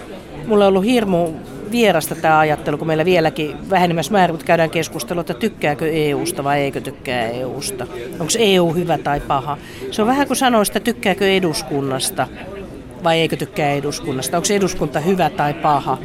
[0.47, 1.27] Mulla on ollut hirmu
[1.71, 6.81] vierasta tämä ajattelu, kun meillä vieläkin vähenemässä määrin käydään keskustelua, että tykkääkö EUsta vai eikö
[6.81, 7.87] tykkää EUsta.
[8.19, 9.57] Onko EU hyvä tai paha.
[9.91, 12.27] Se on vähän kuin sanoa, että tykkääkö eduskunnasta
[13.03, 14.37] vai eikö tykkää eduskunnasta.
[14.37, 15.97] Onko eduskunta hyvä tai paha.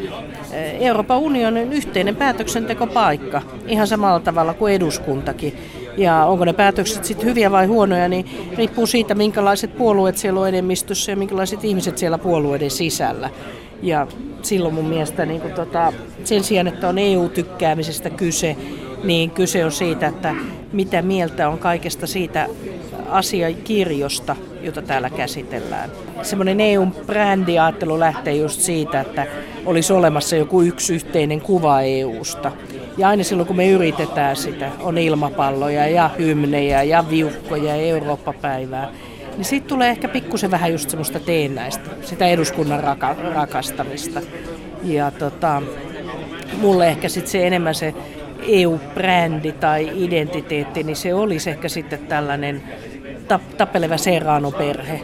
[0.81, 5.57] Euroopan unionin yhteinen päätöksentekopaikka, ihan samalla tavalla kuin eduskuntakin.
[5.97, 8.27] Ja onko ne päätökset sitten hyviä vai huonoja, niin
[8.57, 13.31] riippuu siitä, minkälaiset puolueet siellä on enemmistössä ja minkälaiset ihmiset siellä puolueiden sisällä.
[13.83, 14.07] Ja
[14.43, 15.93] silloin mun mielestä niin kuin tota,
[16.25, 18.57] sen sijaan, että on EU-tykkäämisestä kyse,
[19.05, 20.35] niin kyse on siitä, että
[20.73, 22.47] mitä mieltä on kaikesta siitä
[23.09, 25.91] asiakirjosta, jota täällä käsitellään.
[26.23, 29.27] Semmoinen EU-brändiajattelu lähtee just siitä, että
[29.67, 32.53] olisi olemassa joku yksi yhteinen kuva EUsta.
[32.97, 38.89] Ja aina silloin, kun me yritetään sitä, on ilmapalloja ja hymnejä ja viukkoja ja Eurooppa-päivää,
[39.37, 44.21] niin siitä tulee ehkä pikkusen vähän just semmoista teennäistä, sitä eduskunnan raka- rakastamista.
[44.83, 45.63] Ja tota,
[46.61, 47.95] mulle ehkä sitten se enemmän se
[48.49, 52.63] EU-brändi tai identiteetti, niin se olisi ehkä sitten tällainen
[53.57, 55.01] tappeleva Serrano-perhe.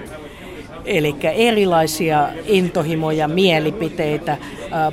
[0.85, 4.37] Eli erilaisia intohimoja, mielipiteitä,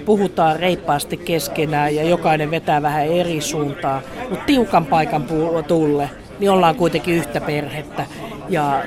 [0.05, 5.25] puhutaan reippaasti keskenään ja jokainen vetää vähän eri suuntaan, mutta tiukan paikan
[5.67, 8.05] tulle, niin ollaan kuitenkin yhtä perhettä
[8.49, 8.83] ja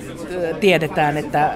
[0.60, 1.52] tiedetään, että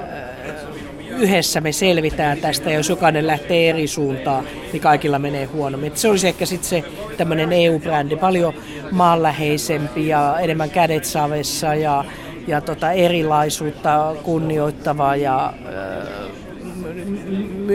[1.09, 5.93] yhdessä me selvitään tästä ja jos jokainen lähtee eri suuntaan, niin kaikilla menee huonommin.
[5.95, 6.85] Se olisi ehkä sitten se
[7.17, 8.55] tämmöinen EU-brändi, paljon
[8.91, 12.05] maanläheisempi ja enemmän kädet savessa ja
[12.47, 15.53] ja tota erilaisuutta kunnioittava ja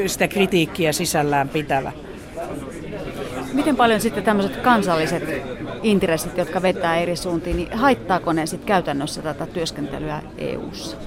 [0.07, 1.91] sitä kritiikkiä sisällään pitävä.
[3.53, 5.23] Miten paljon sitten tämmöiset kansalliset
[5.83, 10.97] intressit, jotka vetää eri suuntiin, niin haittaako ne sitten käytännössä tätä työskentelyä EU:ssa?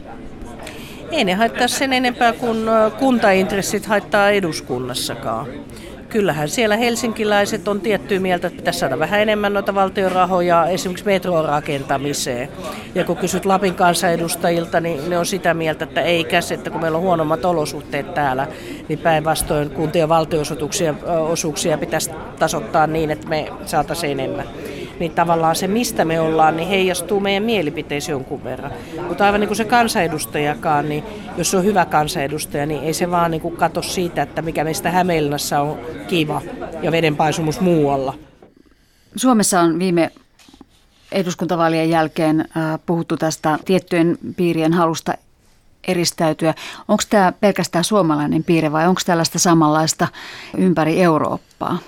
[1.10, 2.58] Ei ne haittaa sen enempää kuin
[2.98, 5.46] kuntaintressit haittaa eduskunnassakaan
[6.08, 11.04] kyllähän siellä helsinkiläiset on tiettyä mieltä, että pitäisi saada vähän enemmän noita valtion rahoja esimerkiksi
[11.04, 12.48] metron rakentamiseen.
[12.94, 16.80] Ja kun kysyt Lapin kansanedustajilta, niin ne on sitä mieltä, että ei käs, että kun
[16.80, 18.46] meillä on huonommat olosuhteet täällä,
[18.88, 20.94] niin päinvastoin kuntien valtionosuuksia
[21.28, 24.46] osuuksia pitäisi tasoittaa niin, että me saataisiin enemmän
[25.00, 28.72] niin tavallaan se, mistä me ollaan, niin heijastuu meidän mielipiteisiin jonkun verran.
[29.08, 31.04] Mutta aivan niin kuin se kansanedustajakaan, niin
[31.36, 34.64] jos se on hyvä kansanedustaja, niin ei se vaan niin kuin kato siitä, että mikä
[34.64, 36.42] meistä Hämeenlinnassa on kiva
[36.82, 38.14] ja vedenpaisumus muualla.
[39.16, 40.10] Suomessa on viime
[41.12, 42.44] eduskuntavaalien jälkeen
[42.86, 45.14] puhuttu tästä tiettyjen piirien halusta
[45.88, 46.54] eristäytyä.
[46.88, 50.08] Onko tämä pelkästään suomalainen piirre vai onko tällaista samanlaista
[50.56, 51.78] ympäri Eurooppaa?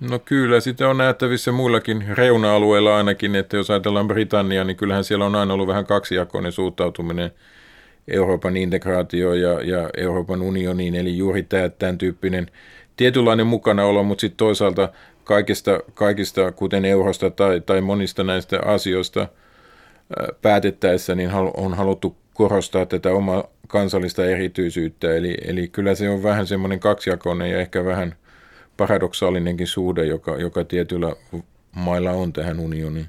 [0.00, 5.26] No kyllä, sitä on nähtävissä muillakin reuna-alueilla ainakin, että jos ajatellaan Britanniaa, niin kyllähän siellä
[5.26, 7.30] on aina ollut vähän kaksijakoinen suuttautuminen
[8.08, 12.50] Euroopan integraatio ja, ja Euroopan unioniin, eli juuri tämä, tämän tyyppinen
[12.96, 14.88] tietynlainen mukanaolo, mutta sitten toisaalta
[15.24, 19.28] kaikista, kaikista, kuten eurosta tai, tai monista näistä asioista
[20.42, 26.46] päätettäessä, niin on haluttu korostaa tätä omaa kansallista erityisyyttä, eli, eli kyllä se on vähän
[26.46, 28.14] semmoinen kaksijakoinen ja ehkä vähän–
[28.80, 31.12] paradoksaalinenkin suhde, joka, joka tietyllä
[31.72, 33.08] mailla on tähän unioniin.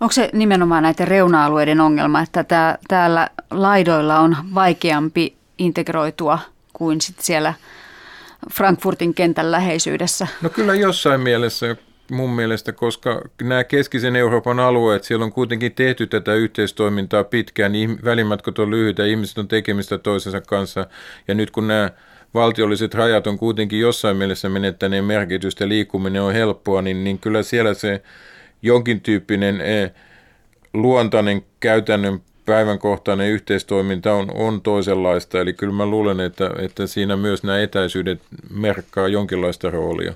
[0.00, 6.38] Onko se nimenomaan näiden reuna-alueiden ongelma, että tää, täällä laidoilla on vaikeampi integroitua
[6.72, 7.54] kuin sit siellä
[8.52, 10.26] Frankfurtin kentän läheisyydessä?
[10.42, 11.76] No kyllä jossain mielessä
[12.10, 17.98] mun mielestä, koska nämä keskisen Euroopan alueet, siellä on kuitenkin tehty tätä yhteistoimintaa pitkään, niin
[18.04, 20.86] välimatkat on lyhyitä, ihmiset on tekemistä toisensa kanssa,
[21.28, 21.90] ja nyt kun nämä
[22.36, 27.74] valtiolliset rajat on kuitenkin jossain mielessä menettäneen merkitystä, liikkuminen on helppoa, niin, niin kyllä siellä
[27.74, 28.02] se
[28.62, 29.90] jonkin tyyppinen eh,
[30.74, 35.40] luontainen käytännön päivänkohtainen yhteistoiminta on, on toisenlaista.
[35.40, 38.20] Eli kyllä mä luulen, että, että siinä myös nämä etäisyydet
[38.50, 40.14] merkkaa jonkinlaista roolia.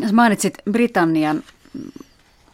[0.00, 1.42] Jos mainitsit Britannian,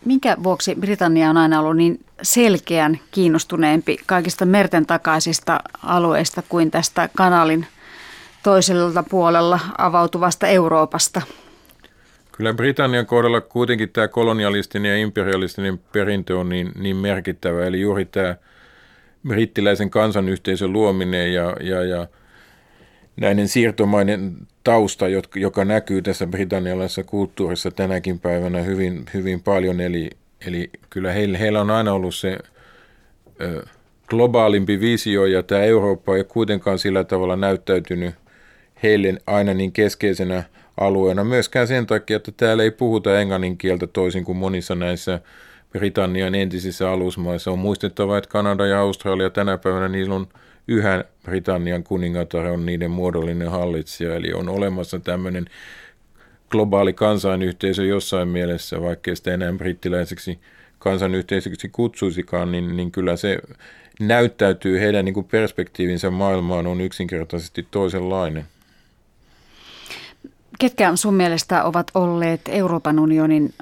[0.07, 7.09] minkä vuoksi Britannia on aina ollut niin selkeän kiinnostuneempi kaikista merten takaisista alueista kuin tästä
[7.16, 7.66] kanalin
[8.42, 11.23] toisella puolella avautuvasta Euroopasta.
[12.33, 18.05] Kyllä Britannian kohdalla kuitenkin tämä kolonialistinen ja imperialistinen perintö on niin, niin merkittävä, eli juuri
[18.05, 18.37] tämä
[19.29, 22.07] brittiläisen kansanyhteisön luominen ja, ja, ja
[23.21, 30.11] näinen siirtomainen tausta, joka näkyy tässä britannialaisessa kulttuurissa tänäkin päivänä hyvin, hyvin paljon, eli
[30.46, 32.38] Eli kyllä heillä, heillä on aina ollut se
[33.40, 33.66] ö,
[34.09, 38.14] globaalimpi visio ja tämä Eurooppa ei kuitenkaan sillä tavalla näyttäytynyt
[38.83, 40.42] heille aina niin keskeisenä
[40.81, 41.24] alueena.
[41.24, 45.20] Myöskään sen takia, että täällä ei puhuta englannin kieltä toisin kuin monissa näissä
[45.70, 47.50] Britannian entisissä alusmaissa.
[47.50, 50.26] On muistettava, että Kanada ja Australia tänä päivänä niillä on
[50.68, 55.46] yhä Britannian kuningatar on niiden muodollinen hallitsija, eli on olemassa tämmöinen
[56.50, 60.38] globaali kansainyhteisö jossain mielessä, vaikkei sitä enää brittiläiseksi
[60.79, 63.38] kansanyhteisöksi kutsuisikaan, niin, niin kyllä se
[64.00, 68.44] näyttäytyy heidän niin kuin perspektiivinsä maailmaan on yksinkertaisesti toisenlainen.
[70.59, 73.55] Ketkä sun mielestä ovat olleet Euroopan unionin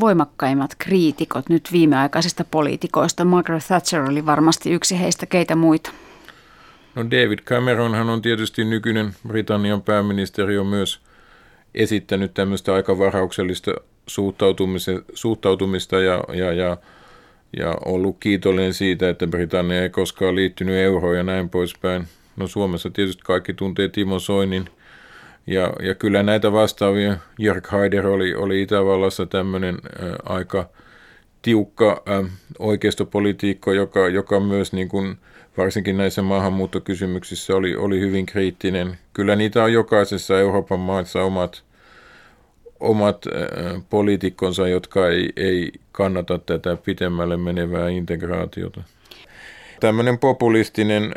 [0.00, 3.24] voimakkaimmat kriitikot nyt viimeaikaisista poliitikoista?
[3.24, 5.90] Margaret Thatcher oli varmasti yksi heistä, keitä muita?
[6.94, 11.00] No David Cameronhan on tietysti nykyinen Britannian pääministeri on myös–
[11.74, 13.70] esittänyt tämmöistä aika varauksellista
[15.14, 16.76] suhtautumista ja, ja, ja,
[17.56, 22.04] ja ollut kiitollinen siitä, että Britannia ei koskaan liittynyt euroon ja näin poispäin.
[22.36, 24.64] No Suomessa tietysti kaikki tuntee Timo Soinin
[25.46, 30.68] ja, ja kyllä näitä vastaavia, Jörg Haider oli, oli Itävallassa tämmöinen äh, aika
[31.42, 35.16] tiukka äh, oikeistopolitiikko, joka, joka myös niin kuin,
[35.56, 38.98] varsinkin näissä maahanmuuttokysymyksissä oli, oli hyvin kriittinen.
[39.12, 41.64] Kyllä niitä on jokaisessa Euroopan maassa omat,
[42.80, 48.82] omat äh, poliitikkonsa, jotka ei, ei kannata tätä pitemmälle menevää integraatiota.
[49.80, 51.10] Tämmöinen populistinen äh,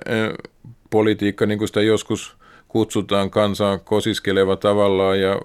[0.90, 5.40] politiikka, niin kuin sitä joskus kutsutaan kansaa kosiskeleva tavallaan ja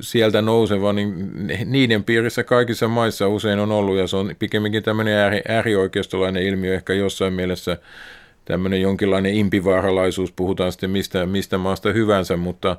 [0.00, 1.30] sieltä nouseva, niin
[1.64, 6.74] niiden piirissä kaikissa maissa usein on ollut, ja se on pikemminkin tämmöinen ääri, äärioikeistolainen ilmiö,
[6.74, 7.78] ehkä jossain mielessä
[8.44, 12.76] tämmöinen jonkinlainen impivaaralaisuus, puhutaan sitten mistä, mistä maasta hyvänsä, mutta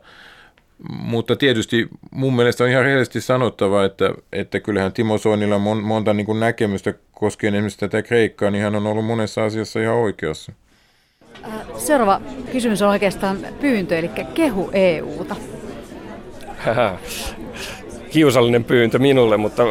[0.90, 6.14] mutta tietysti mun mielestä on ihan rehellisesti sanottava, että, että kyllähän Timo Soinilla on monta
[6.14, 10.52] niin näkemystä koskien esimerkiksi tätä Kreikkaa, niin hän on ollut monessa asiassa ihan oikeassa.
[11.78, 15.36] Seuraava kysymys on oikeastaan pyyntö, eli kehu EUta.
[18.12, 19.64] Kiusallinen pyyntö minulle, mutta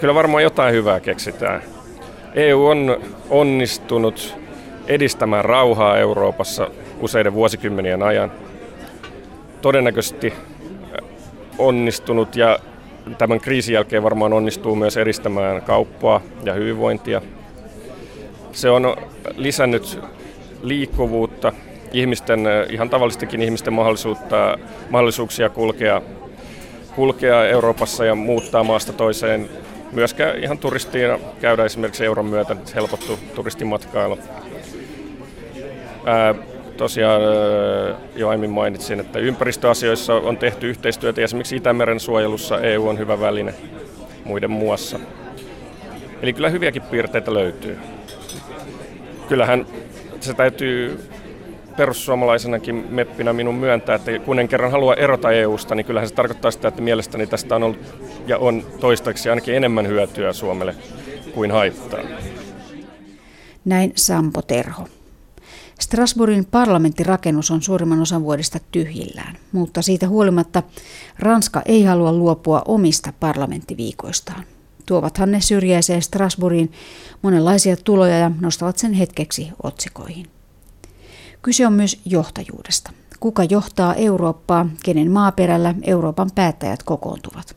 [0.00, 1.62] kyllä varmaan jotain hyvää keksitään.
[2.34, 3.00] EU on
[3.30, 4.36] onnistunut
[4.86, 8.32] edistämään rauhaa Euroopassa useiden vuosikymmenien ajan.
[9.62, 10.32] Todennäköisesti
[11.58, 12.58] onnistunut ja
[13.18, 17.22] tämän kriisin jälkeen varmaan onnistuu myös edistämään kauppaa ja hyvinvointia.
[18.52, 18.96] Se on
[19.36, 20.00] lisännyt
[20.62, 21.52] liikkuvuutta,
[21.92, 24.58] ihmisten, ihan tavallistenkin ihmisten mahdollisuutta,
[24.90, 26.02] mahdollisuuksia kulkea,
[26.96, 29.48] kulkea Euroopassa ja muuttaa maasta toiseen.
[29.92, 34.18] Myöskään ihan turistiin käydä esimerkiksi euron myötä, helpottu turistimatkailu.
[36.06, 36.34] Ää,
[36.76, 37.22] tosiaan
[38.16, 43.20] jo aiemmin mainitsin, että ympäristöasioissa on tehty yhteistyötä ja esimerkiksi Itämeren suojelussa EU on hyvä
[43.20, 43.54] väline
[44.24, 44.98] muiden muassa.
[46.22, 47.78] Eli kyllä hyviäkin piirteitä löytyy.
[49.28, 49.66] Kyllähän
[50.20, 51.00] se täytyy
[51.76, 56.50] perussuomalaisenakin meppinä minun myöntää, että kun en kerran halua erota EUsta, niin kyllähän se tarkoittaa
[56.50, 57.78] sitä, että mielestäni tästä on ollut
[58.26, 60.74] ja on toistaiseksi ainakin enemmän hyötyä Suomelle
[61.34, 62.00] kuin haittaa.
[63.64, 64.88] Näin Sampo Terho.
[65.80, 70.62] Strasbourgin parlamenttirakennus on suurimman osan vuodesta tyhjillään, mutta siitä huolimatta
[71.18, 74.44] Ranska ei halua luopua omista parlamenttiviikoistaan.
[74.86, 76.72] Tuovathan ne syrjäiseen Strasbourgiin
[77.22, 80.26] monenlaisia tuloja ja nostavat sen hetkeksi otsikoihin.
[81.42, 82.92] Kyse on myös johtajuudesta.
[83.20, 87.56] Kuka johtaa Eurooppaa, kenen maaperällä Euroopan päättäjät kokoontuvat?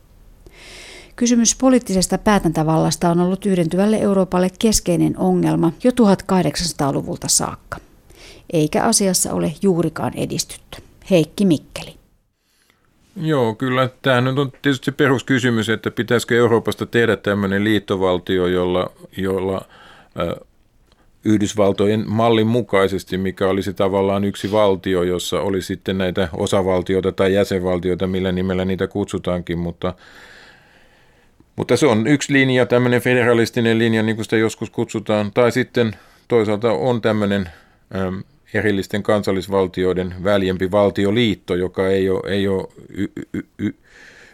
[1.15, 7.77] Kysymys poliittisesta päätäntävallasta on ollut yhdentyvälle Euroopalle keskeinen ongelma jo 1800-luvulta saakka
[8.53, 10.81] eikä asiassa ole juurikaan edistytty.
[11.09, 11.95] Heikki Mikkeli.
[13.21, 13.89] Joo, kyllä.
[14.01, 19.61] Tämähän on tietysti peruskysymys, että pitäisikö Euroopasta tehdä tämmöinen liittovaltio, jolla, jolla
[21.25, 28.07] Yhdysvaltojen mallin mukaisesti, mikä olisi tavallaan yksi valtio, jossa oli sitten näitä osavaltioita tai jäsenvaltioita,
[28.07, 29.93] millä nimellä niitä kutsutaankin, mutta,
[31.55, 35.95] mutta se on yksi linja, tämmöinen federalistinen linja, niin kuin sitä joskus kutsutaan, tai sitten
[36.27, 37.49] toisaalta on tämmöinen
[37.95, 38.15] ähm,
[38.53, 43.73] erillisten kansallisvaltioiden väljempi valtioliitto, joka ei ole, ei ole y, y, y,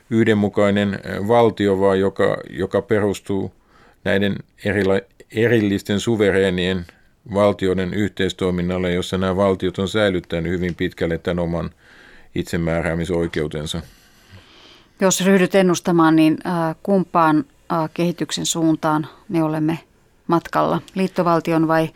[0.09, 3.51] yhdenmukainen valtio, vaan joka, joka perustuu
[4.03, 4.93] näiden erila,
[5.35, 6.85] erillisten suvereenien
[7.33, 11.69] valtioiden yhteistoiminnalle, jossa nämä valtiot on säilyttänyt hyvin pitkälle tämän oman
[12.35, 13.81] itsemääräämisoikeutensa.
[15.01, 16.37] Jos ryhdyt ennustamaan, niin
[16.83, 17.45] kumpaan
[17.93, 19.79] kehityksen suuntaan me olemme
[20.27, 20.81] matkalla?
[20.95, 21.89] Liittovaltion vai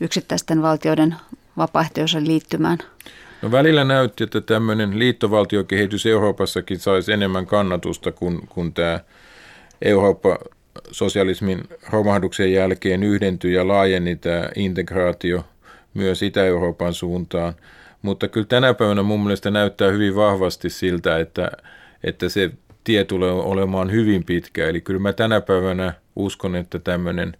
[0.00, 1.14] yksittäisten valtioiden
[1.56, 2.78] vapaaehtoisen liittymään?
[3.42, 9.00] No välillä näytti, että tämmöinen liittovaltiokehitys Euroopassakin saisi enemmän kannatusta kuin, kuin tämä
[9.82, 10.38] Eurooppa
[10.90, 15.44] sosialismin romahduksen jälkeen yhdentyi ja laajeni tämä integraatio
[15.94, 17.54] myös Itä-Euroopan suuntaan.
[18.02, 21.50] Mutta kyllä tänä päivänä mun mielestä näyttää hyvin vahvasti siltä, että,
[22.04, 22.50] että se
[22.84, 24.68] tie tulee olemaan hyvin pitkä.
[24.68, 27.36] Eli kyllä mä tänä päivänä uskon, että tämmöinen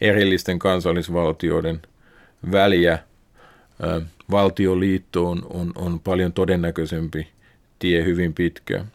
[0.00, 1.82] erillisten kansallisvaltioiden
[2.52, 2.98] väliä
[4.30, 7.28] valtioliitto on, on, on paljon todennäköisempi
[7.78, 8.86] tie hyvin pitkään.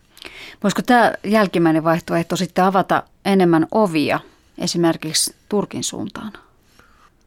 [0.63, 4.19] Voisiko tämä jälkimmäinen vaihtoehto sitten avata enemmän ovia
[4.57, 6.31] esimerkiksi Turkin suuntaan?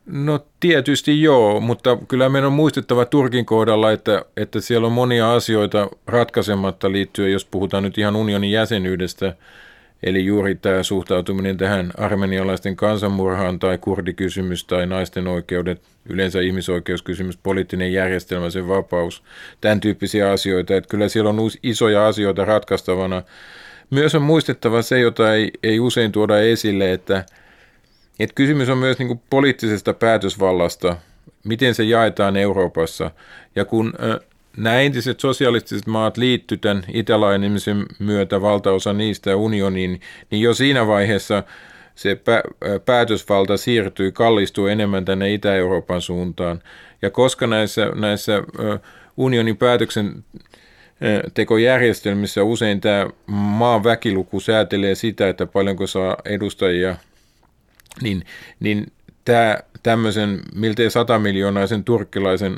[0.07, 5.35] No tietysti joo, mutta kyllä meidän on muistettava Turkin kohdalla, että, että siellä on monia
[5.35, 9.35] asioita ratkaisematta liittyen, jos puhutaan nyt ihan unionin jäsenyydestä–
[10.05, 17.93] Eli juuri tämä suhtautuminen tähän armenialaisten kansanmurhaan tai kurdikysymys tai naisten oikeudet, yleensä ihmisoikeuskysymys, poliittinen
[17.93, 19.23] järjestelmä, sen vapaus,
[19.61, 20.77] tämän tyyppisiä asioita.
[20.77, 23.23] Että kyllä siellä on isoja asioita ratkaistavana.
[23.91, 27.25] Myös on muistettava se, jota ei, ei usein tuoda esille, että,
[28.21, 30.97] että kysymys on myös niin poliittisesta päätösvallasta,
[31.45, 33.11] miten se jaetaan Euroopassa.
[33.57, 33.93] Ja kun
[34.57, 41.43] nämä entiset sosialistiset maat liittyi tämän itälainemisen myötä, valtaosa niistä unioniin, niin jo siinä vaiheessa
[41.95, 42.21] se
[42.85, 46.63] päätösvalta siirtyi, kallistui enemmän tänne Itä-Euroopan suuntaan.
[47.03, 48.43] Ja koska näissä, näissä
[49.17, 50.25] unionin päätöksen
[51.35, 56.97] tekojärjestelmissä usein tämä maan väkiluku säätelee sitä, että paljonko saa edustajia,
[58.03, 58.25] niin,
[58.61, 58.93] niin
[59.25, 62.57] tämä tämmöisen miltei 100 miljoonaisen turkkilaisen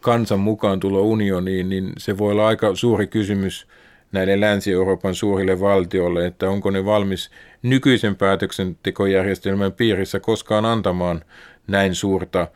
[0.00, 3.66] kansan mukaan tulo unioniin, niin se voi olla aika suuri kysymys
[4.12, 7.30] näille Länsi-Euroopan suurille valtioille, että onko ne valmis
[7.62, 11.24] nykyisen päätöksentekojärjestelmän piirissä koskaan antamaan
[11.66, 12.48] näin suurta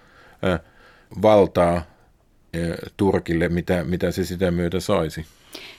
[1.22, 1.82] valtaa
[2.96, 5.26] Turkille, mitä, mitä se sitä myötä saisi.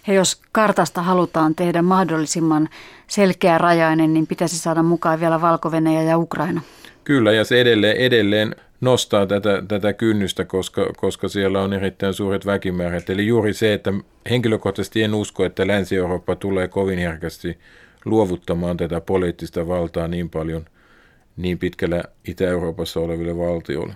[0.07, 2.69] Ja jos kartasta halutaan tehdä mahdollisimman
[3.07, 5.71] selkeä rajainen, niin pitäisi saada mukaan vielä valko
[6.07, 6.61] ja Ukraina.
[7.03, 12.45] Kyllä, ja se edelleen, edelleen nostaa tätä, tätä kynnystä, koska, koska siellä on erittäin suuret
[12.45, 13.09] väkimäärät.
[13.09, 13.93] Eli juuri se, että
[14.29, 17.57] henkilökohtaisesti en usko, että Länsi-Eurooppa tulee kovin herkästi
[18.05, 20.65] luovuttamaan tätä poliittista valtaa niin paljon
[21.37, 23.95] niin pitkällä Itä-Euroopassa oleville valtioille.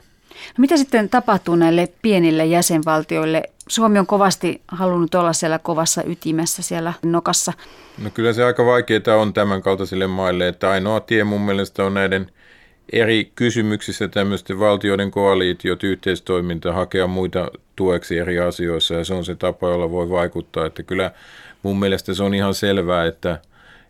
[0.58, 3.44] No mitä sitten tapahtuu näille pienille jäsenvaltioille?
[3.68, 7.54] Suomi on kovasti halunnut olla siellä kovassa ytimessä siellä nokassa.
[8.04, 11.94] No kyllä se aika vaikeaa on tämän kaltaisille maille, että ainoa tie mun mielestä on
[11.94, 12.32] näiden
[12.92, 19.36] eri kysymyksissä tämmöisten valtioiden koalitiot, yhteistoiminta, hakea muita tueksi eri asioissa ja se on se
[19.36, 20.66] tapa, jolla voi vaikuttaa.
[20.66, 21.12] Että kyllä
[21.64, 23.40] mun mielestä se on ihan selvää, että,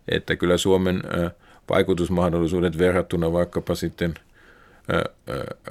[0.08, 1.02] että kyllä Suomen
[1.70, 4.14] vaikutusmahdollisuudet verrattuna vaikkapa sitten–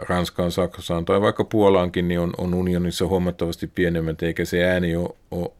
[0.10, 5.10] Ranskaan, Saksaan tai vaikka Puolaankin, niin on, on unionissa huomattavasti pienemmät, eikä se ääni ole,
[5.32, 5.52] ole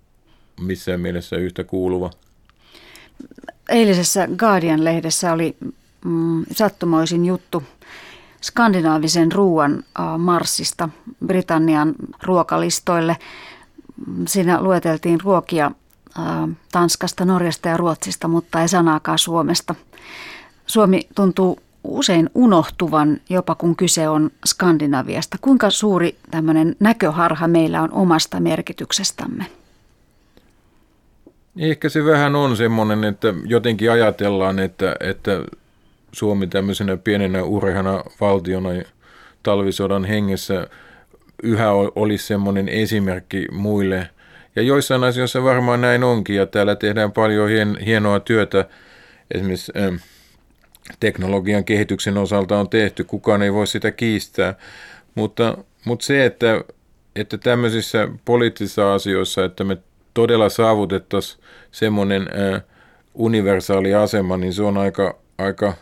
[0.62, 2.10] missään mielessä yhtä kuuluva.
[3.70, 5.58] Eilisessä Guardian-lehdessä oli
[6.06, 7.64] mm, sattumoisin juttu
[8.42, 9.84] skandinaavisen ruoan
[10.18, 10.90] marssista
[11.26, 11.94] Britannian
[12.24, 13.18] ruokalistoille.
[14.28, 15.72] Siinä lueteltiin ruokia
[16.72, 19.76] Tanskasta, Norjasta ja Ruotsista, mutta ei sanaakaan Suomesta.
[20.66, 25.38] Suomi tuntuu usein unohtuvan, jopa kun kyse on Skandinaviasta.
[25.42, 29.46] Kuinka suuri tämmöinen näköharha meillä on omasta merkityksestämme?
[31.58, 35.44] Ehkä se vähän on semmoinen, että jotenkin ajatellaan, että, että
[36.12, 38.70] Suomi tämmöisenä pienenä urhana valtiona
[39.44, 40.68] talvisodan hengessä
[41.44, 44.10] yhä olisi semmoinen esimerkki muille.
[44.56, 48.66] Ja joissain asioissa varmaan näin onkin, ja täällä tehdään paljon hien, hienoa työtä
[49.32, 49.72] esimerkiksi
[51.00, 54.54] teknologian kehityksen osalta on tehty, kukaan ei voi sitä kiistää.
[55.16, 56.64] Mutta, mutta se, että,
[57.16, 59.78] että tämmöisissä poliittisissa asioissa, että me
[60.14, 62.30] todella saavutettaisiin semmoinen
[63.14, 65.74] universaali asema, niin se on aika, aika–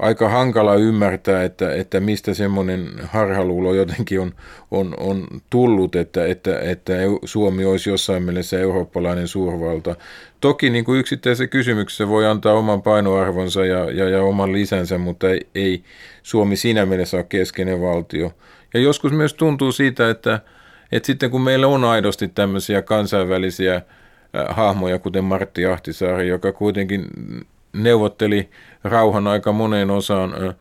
[0.00, 4.34] aika hankala ymmärtää, että, että mistä semmoinen harhaluulo jotenkin on,
[4.70, 6.92] on, on tullut, että, että, että
[7.24, 9.96] Suomi olisi jossain mielessä eurooppalainen suurvalta.
[10.40, 15.30] Toki niin kuin yksittäisessä kysymyksessä voi antaa oman painoarvonsa ja, ja, ja oman lisänsä, mutta
[15.30, 15.82] ei, ei
[16.22, 18.32] Suomi siinä mielessä ole keskeinen valtio.
[18.74, 20.40] Ja joskus myös tuntuu siitä, että,
[20.92, 23.82] että sitten kun meillä on aidosti tämmöisiä kansainvälisiä äh,
[24.48, 27.06] hahmoja, kuten Martti Ahtisaari, joka kuitenkin
[27.72, 28.50] neuvotteli
[28.84, 30.54] rauhan aika moneen osaan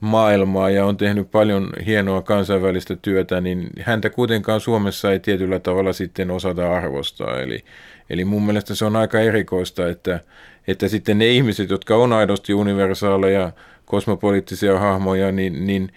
[0.00, 5.92] maailmaa ja on tehnyt paljon hienoa kansainvälistä työtä, niin häntä kuitenkaan Suomessa ei tietyllä tavalla
[5.92, 7.40] sitten osata arvostaa.
[7.40, 7.64] Eli,
[8.10, 10.20] eli mun mielestä se on aika erikoista, että,
[10.68, 13.52] että sitten ne ihmiset, jotka on aidosti universaaleja
[13.84, 15.92] kosmopoliittisia hahmoja, niin, niin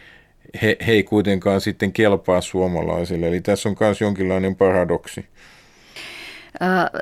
[0.61, 3.27] he, he ei kuitenkaan sitten kelpaa suomalaisille.
[3.27, 5.25] Eli tässä on myös jonkinlainen paradoksi.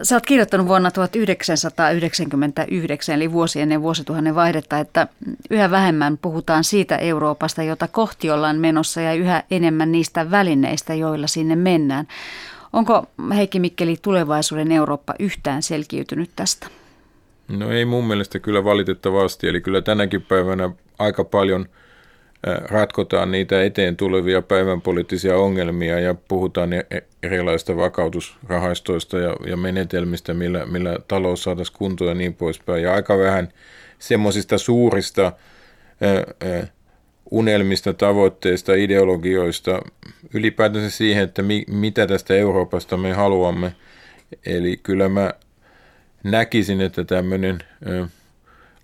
[0.03, 5.07] Sä oot kirjoittanut vuonna 1999, eli vuosi ennen vuosituhannen vaihdetta, että
[5.49, 11.27] yhä vähemmän puhutaan siitä Euroopasta, jota kohti ollaan menossa, ja yhä enemmän niistä välineistä, joilla
[11.27, 12.07] sinne mennään.
[12.73, 16.67] Onko Heikki Mikkeli tulevaisuuden Eurooppa yhtään selkiytynyt tästä?
[17.47, 20.69] No ei mun mielestä kyllä valitettavasti, eli kyllä tänäkin päivänä
[20.99, 21.65] aika paljon–
[22.43, 26.85] ratkotaan niitä eteen tulevia päivänpoliittisia ongelmia ja puhutaan e-,
[27.23, 32.83] erilaisista vakautusrahastoista ja, ja menetelmistä, millä, millä talous saataisiin kuntoon ja niin poispäin.
[32.83, 33.49] Ja aika vähän
[33.99, 35.31] semmoisista suurista
[36.01, 36.67] ää,
[37.31, 39.81] unelmista, tavoitteista, ideologioista,
[40.33, 43.75] ylipäätänsä siihen, että mi, mitä tästä Euroopasta me haluamme.
[44.45, 45.33] Eli kyllä mä
[46.23, 47.59] näkisin, että tämmöinen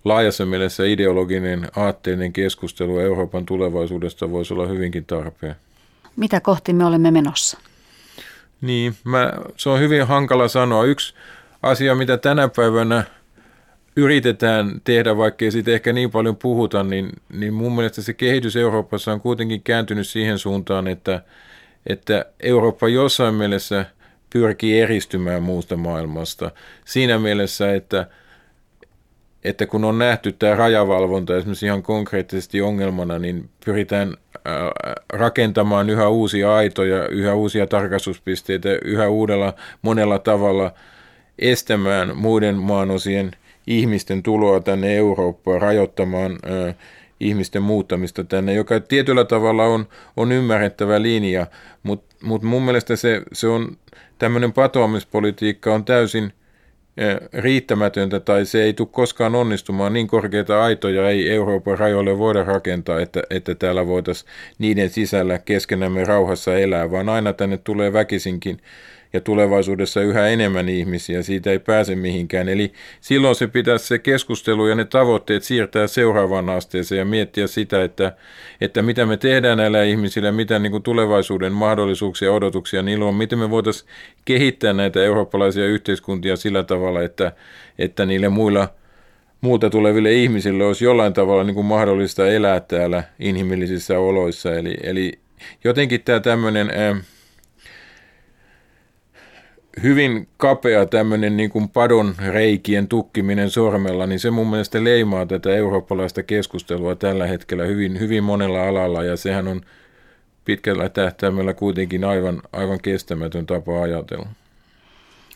[0.04, 5.56] laajassa mielessä ideologinen aatteinen keskustelu Euroopan tulevaisuudesta voisi olla hyvinkin tarpeen.
[6.16, 7.58] Mitä kohti me olemme menossa?
[8.60, 10.84] Niin, mä, se on hyvin hankala sanoa.
[10.84, 11.14] Yksi
[11.62, 13.04] asia, mitä tänä päivänä
[13.96, 19.12] yritetään tehdä, vaikkei siitä ehkä niin paljon puhuta, niin, niin mun mielestä se kehitys Euroopassa
[19.12, 21.22] on kuitenkin kääntynyt siihen suuntaan, että,
[21.86, 23.86] että Eurooppa jossain mielessä
[24.30, 26.50] pyrkii eristymään muusta maailmasta.
[26.84, 28.06] Siinä mielessä, että–
[29.44, 34.16] että kun on nähty tämä rajavalvonta esimerkiksi ihan konkreettisesti ongelmana, niin pyritään
[35.12, 40.72] rakentamaan yhä uusia aitoja, yhä uusia tarkastuspisteitä, yhä uudella monella tavalla
[41.38, 43.30] estämään muiden maanosien
[43.66, 46.38] ihmisten tuloa tänne Eurooppaan, rajoittamaan
[47.20, 51.46] ihmisten muuttamista tänne, joka tietyllä tavalla on, on ymmärrettävä linja,
[51.82, 53.76] mutta mut mun mielestä se, se on
[54.18, 56.32] tämmöinen patoamispolitiikka on täysin–
[57.32, 59.92] riittämätöntä tai se ei tule koskaan onnistumaan.
[59.92, 66.04] Niin korkeita aitoja ei Euroopan rajoille voida rakentaa, että, että täällä voitaisiin niiden sisällä keskenämme
[66.04, 68.58] rauhassa elää, vaan aina tänne tulee väkisinkin
[69.14, 71.22] ja tulevaisuudessa yhä enemmän ihmisiä.
[71.22, 72.48] Siitä ei pääse mihinkään.
[72.48, 77.84] Eli silloin se pitäisi se keskustelu ja ne tavoitteet siirtää seuraavaan asteeseen ja miettiä sitä,
[77.84, 78.12] että,
[78.60, 83.14] että mitä me tehdään näillä ihmisillä, mitä niin kuin tulevaisuuden mahdollisuuksia ja odotuksia niillä on,
[83.14, 83.90] miten me voitaisiin
[84.24, 87.32] kehittää näitä eurooppalaisia yhteiskuntia sillä tavalla, että,
[87.78, 88.68] että niille muilla–
[89.44, 94.54] muuta tuleville ihmisille olisi jollain tavalla niin kuin mahdollista elää täällä inhimillisissä oloissa.
[94.54, 95.12] Eli, eli
[95.64, 97.04] jotenkin tämä tämmöinen äh,
[99.82, 105.50] hyvin kapea tämmöinen niin kuin padon reikien tukkiminen sormella, niin se mun mielestä leimaa tätä
[105.50, 109.60] eurooppalaista keskustelua tällä hetkellä hyvin, hyvin monella alalla ja sehän on
[110.44, 114.26] pitkällä tähtäimellä kuitenkin aivan, aivan kestämätön tapa ajatella.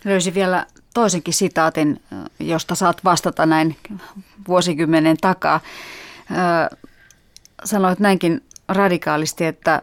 [0.04, 2.00] Löysin vielä toisenkin sitaatin,
[2.40, 3.76] josta saat vastata näin
[4.48, 5.60] vuosikymmenen takaa.
[7.64, 9.82] Sanoit näinkin radikaalisti, että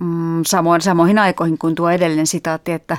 [0.00, 2.96] mm, samoin, samoihin aikoihin kuin tuo edellinen sitaatti, että,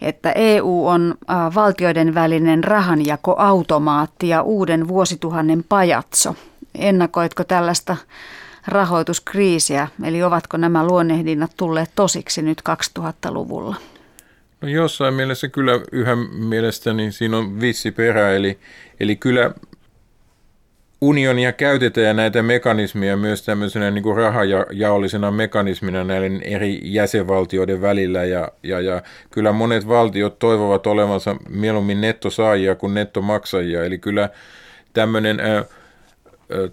[0.00, 1.14] että EU on
[1.54, 6.36] valtioiden välinen rahanjakoautomaatti ja uuden vuosituhannen pajatso.
[6.74, 7.96] Ennakoitko tällaista
[8.66, 12.62] rahoituskriisiä, eli ovatko nämä luonnehdinnat tulleet tosiksi nyt
[12.98, 13.76] 2000-luvulla?
[14.60, 18.58] No jossain mielessä kyllä yhä mielestäni siinä on vissi perä, eli,
[19.00, 19.50] eli kyllä
[21.00, 28.24] unionia käytetään ja näitä mekanismia myös tämmöisenä niin kuin rahajaollisena mekanismina näiden eri jäsenvaltioiden välillä
[28.24, 34.28] ja, ja, ja kyllä monet valtiot toivovat olevansa mieluummin nettosaajia kuin nettomaksajia, eli kyllä
[34.92, 35.64] tämmöinen ä, ä,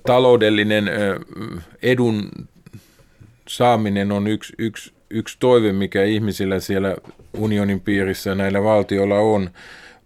[0.05, 0.91] taloudellinen ä,
[1.83, 2.29] edun
[3.47, 6.95] saaminen on yksi, yksi yksi toive, mikä ihmisillä siellä
[7.37, 9.49] unionin piirissä näillä valtioilla on.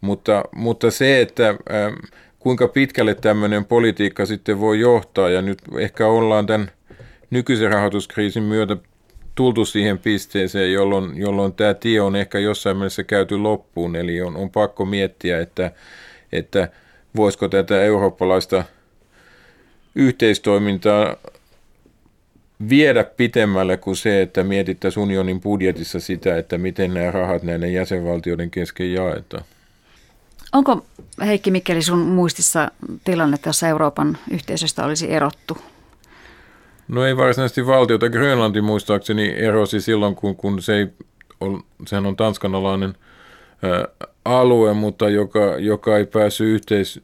[0.01, 1.57] Mutta, mutta se, että äh,
[2.40, 6.72] kuinka pitkälle tämmöinen politiikka sitten voi johtaa, ja nyt ehkä ollaan tämän
[7.30, 8.78] nykyisen rahoituskriisin myötä
[9.36, 14.36] tultu siihen pisteeseen, jolloin, jolloin tämä tie on ehkä jossain mielessä käyty loppuun, eli on,
[14.36, 15.72] on pakko miettiä, että,
[16.32, 16.70] että
[17.16, 18.64] voisiko tätä eurooppalaista
[19.96, 21.16] yhteistoimintaa
[22.70, 28.52] viedä pitemmälle kuin se, että mietittäisiin unionin budjetissa sitä, että miten nämä rahat näiden jäsenvaltioiden
[28.52, 29.44] kesken jaetaan.
[30.54, 30.86] Onko
[31.26, 32.72] Heikki Mikkeli sun muistissa
[33.04, 35.58] tilanne, jossa Euroopan yhteisöstä olisi erottu?
[36.88, 38.10] No ei varsinaisesti valtiota.
[38.10, 40.88] Grönlanti muistaakseni erosi silloin, kun, kun se ei
[41.39, 42.95] ole, sehän on tanskanalainen–
[44.26, 47.02] alue, mutta joka, joka ei päässyt yhteis,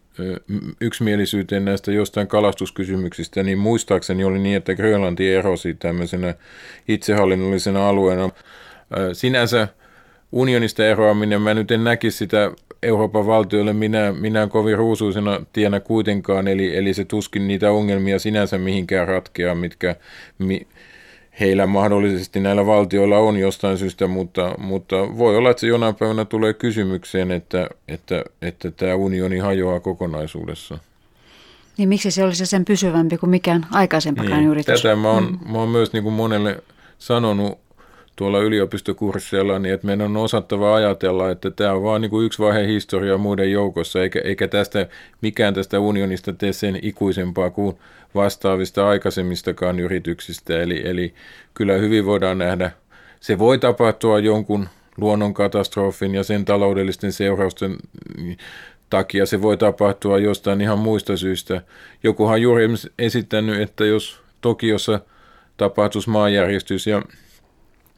[0.82, 6.34] yksimielisyyteen näistä jostain kalastuskysymyksistä, niin muistaakseni oli niin, että Grönlanti erosi tämmöisenä
[6.88, 8.30] itsehallinnollisena alueena.
[9.14, 9.68] Sinänsä
[10.32, 12.52] unionista eroaminen, mä nyt en näkisi sitä
[12.84, 18.58] Euroopan valtioille minä, minä kovin ruusuisena tienä kuitenkaan, eli, eli se tuskin niitä ongelmia sinänsä
[18.58, 19.96] mihinkään ratkeaa, mitkä,
[20.40, 20.68] mi,
[21.40, 26.26] heillä mahdollisesti näillä valtioilla on jostain syystä, mutta, mutta voi olla, että se jonain päivänä
[26.26, 30.78] tulee kysymykseen, että, että, että tämä unioni hajoaa kokonaisuudessa.
[31.78, 34.82] Niin miksi se olisi sen pysyvämpi kuin mikään aikaisempakaan niin, yritys?
[34.82, 35.52] Tätä mä oon, mm.
[35.52, 36.64] mä oon myös niin kuin monelle
[36.98, 37.65] sanonut
[38.16, 42.68] tuolla yliopistokursseilla, niin että meidän on osattava ajatella, että tämä on vain niin yksi vaihe
[42.68, 44.88] historiaa muiden joukossa, eikä, eikä tästä
[45.22, 47.78] mikään tästä unionista tee sen ikuisempaa kuin
[48.16, 50.62] vastaavista aikaisemmistakaan yrityksistä.
[50.62, 51.14] Eli, eli
[51.54, 52.72] kyllä hyvin voidaan nähdä,
[53.20, 57.78] se voi tapahtua jonkun luonnonkatastrofin ja sen taloudellisten seurausten
[58.90, 59.26] takia.
[59.26, 61.62] Se voi tapahtua jostain ihan muista syistä.
[62.04, 62.68] Jokuhan juuri
[63.00, 65.00] esittänyt, että jos Tokiossa
[65.58, 67.02] tapahtuisi maanjärjestys ja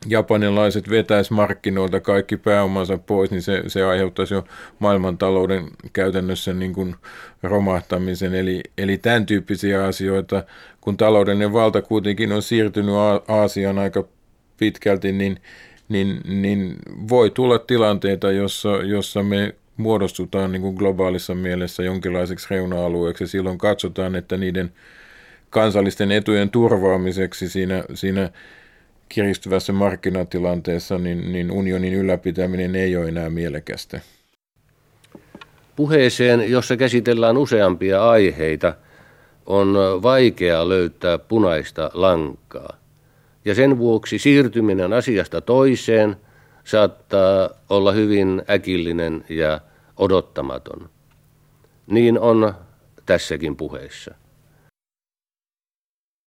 [0.05, 4.43] japanilaiset vetäisi markkinoilta kaikki pääomansa pois, niin se, se aiheuttaisi jo
[4.79, 6.95] maailmantalouden käytännössä niin kuin
[7.43, 8.35] romahtamisen.
[8.35, 10.43] Eli, eli tämän tyyppisiä asioita,
[10.81, 12.95] kun taloudellinen valta kuitenkin on siirtynyt
[13.27, 14.03] Aasiaan aika
[14.57, 15.39] pitkälti, niin,
[15.89, 16.75] niin, niin
[17.09, 24.15] voi tulla tilanteita, jossa, jossa me muodostutaan niin kuin globaalissa mielessä jonkinlaiseksi reuna-alueeksi silloin katsotaan,
[24.15, 24.71] että niiden
[25.49, 28.29] kansallisten etujen turvaamiseksi siinä, siinä
[29.09, 34.01] kiristyvässä markkinatilanteessa niin, niin unionin ylläpitäminen ei ole enää mielekästä.
[35.75, 38.73] Puheeseen, jossa käsitellään useampia aiheita,
[39.45, 42.77] on vaikea löytää punaista lankaa.
[43.45, 46.15] Ja sen vuoksi siirtyminen asiasta toiseen
[46.63, 49.61] saattaa olla hyvin äkillinen ja
[49.97, 50.89] odottamaton.
[51.87, 52.53] Niin on
[53.05, 54.15] tässäkin puheessa.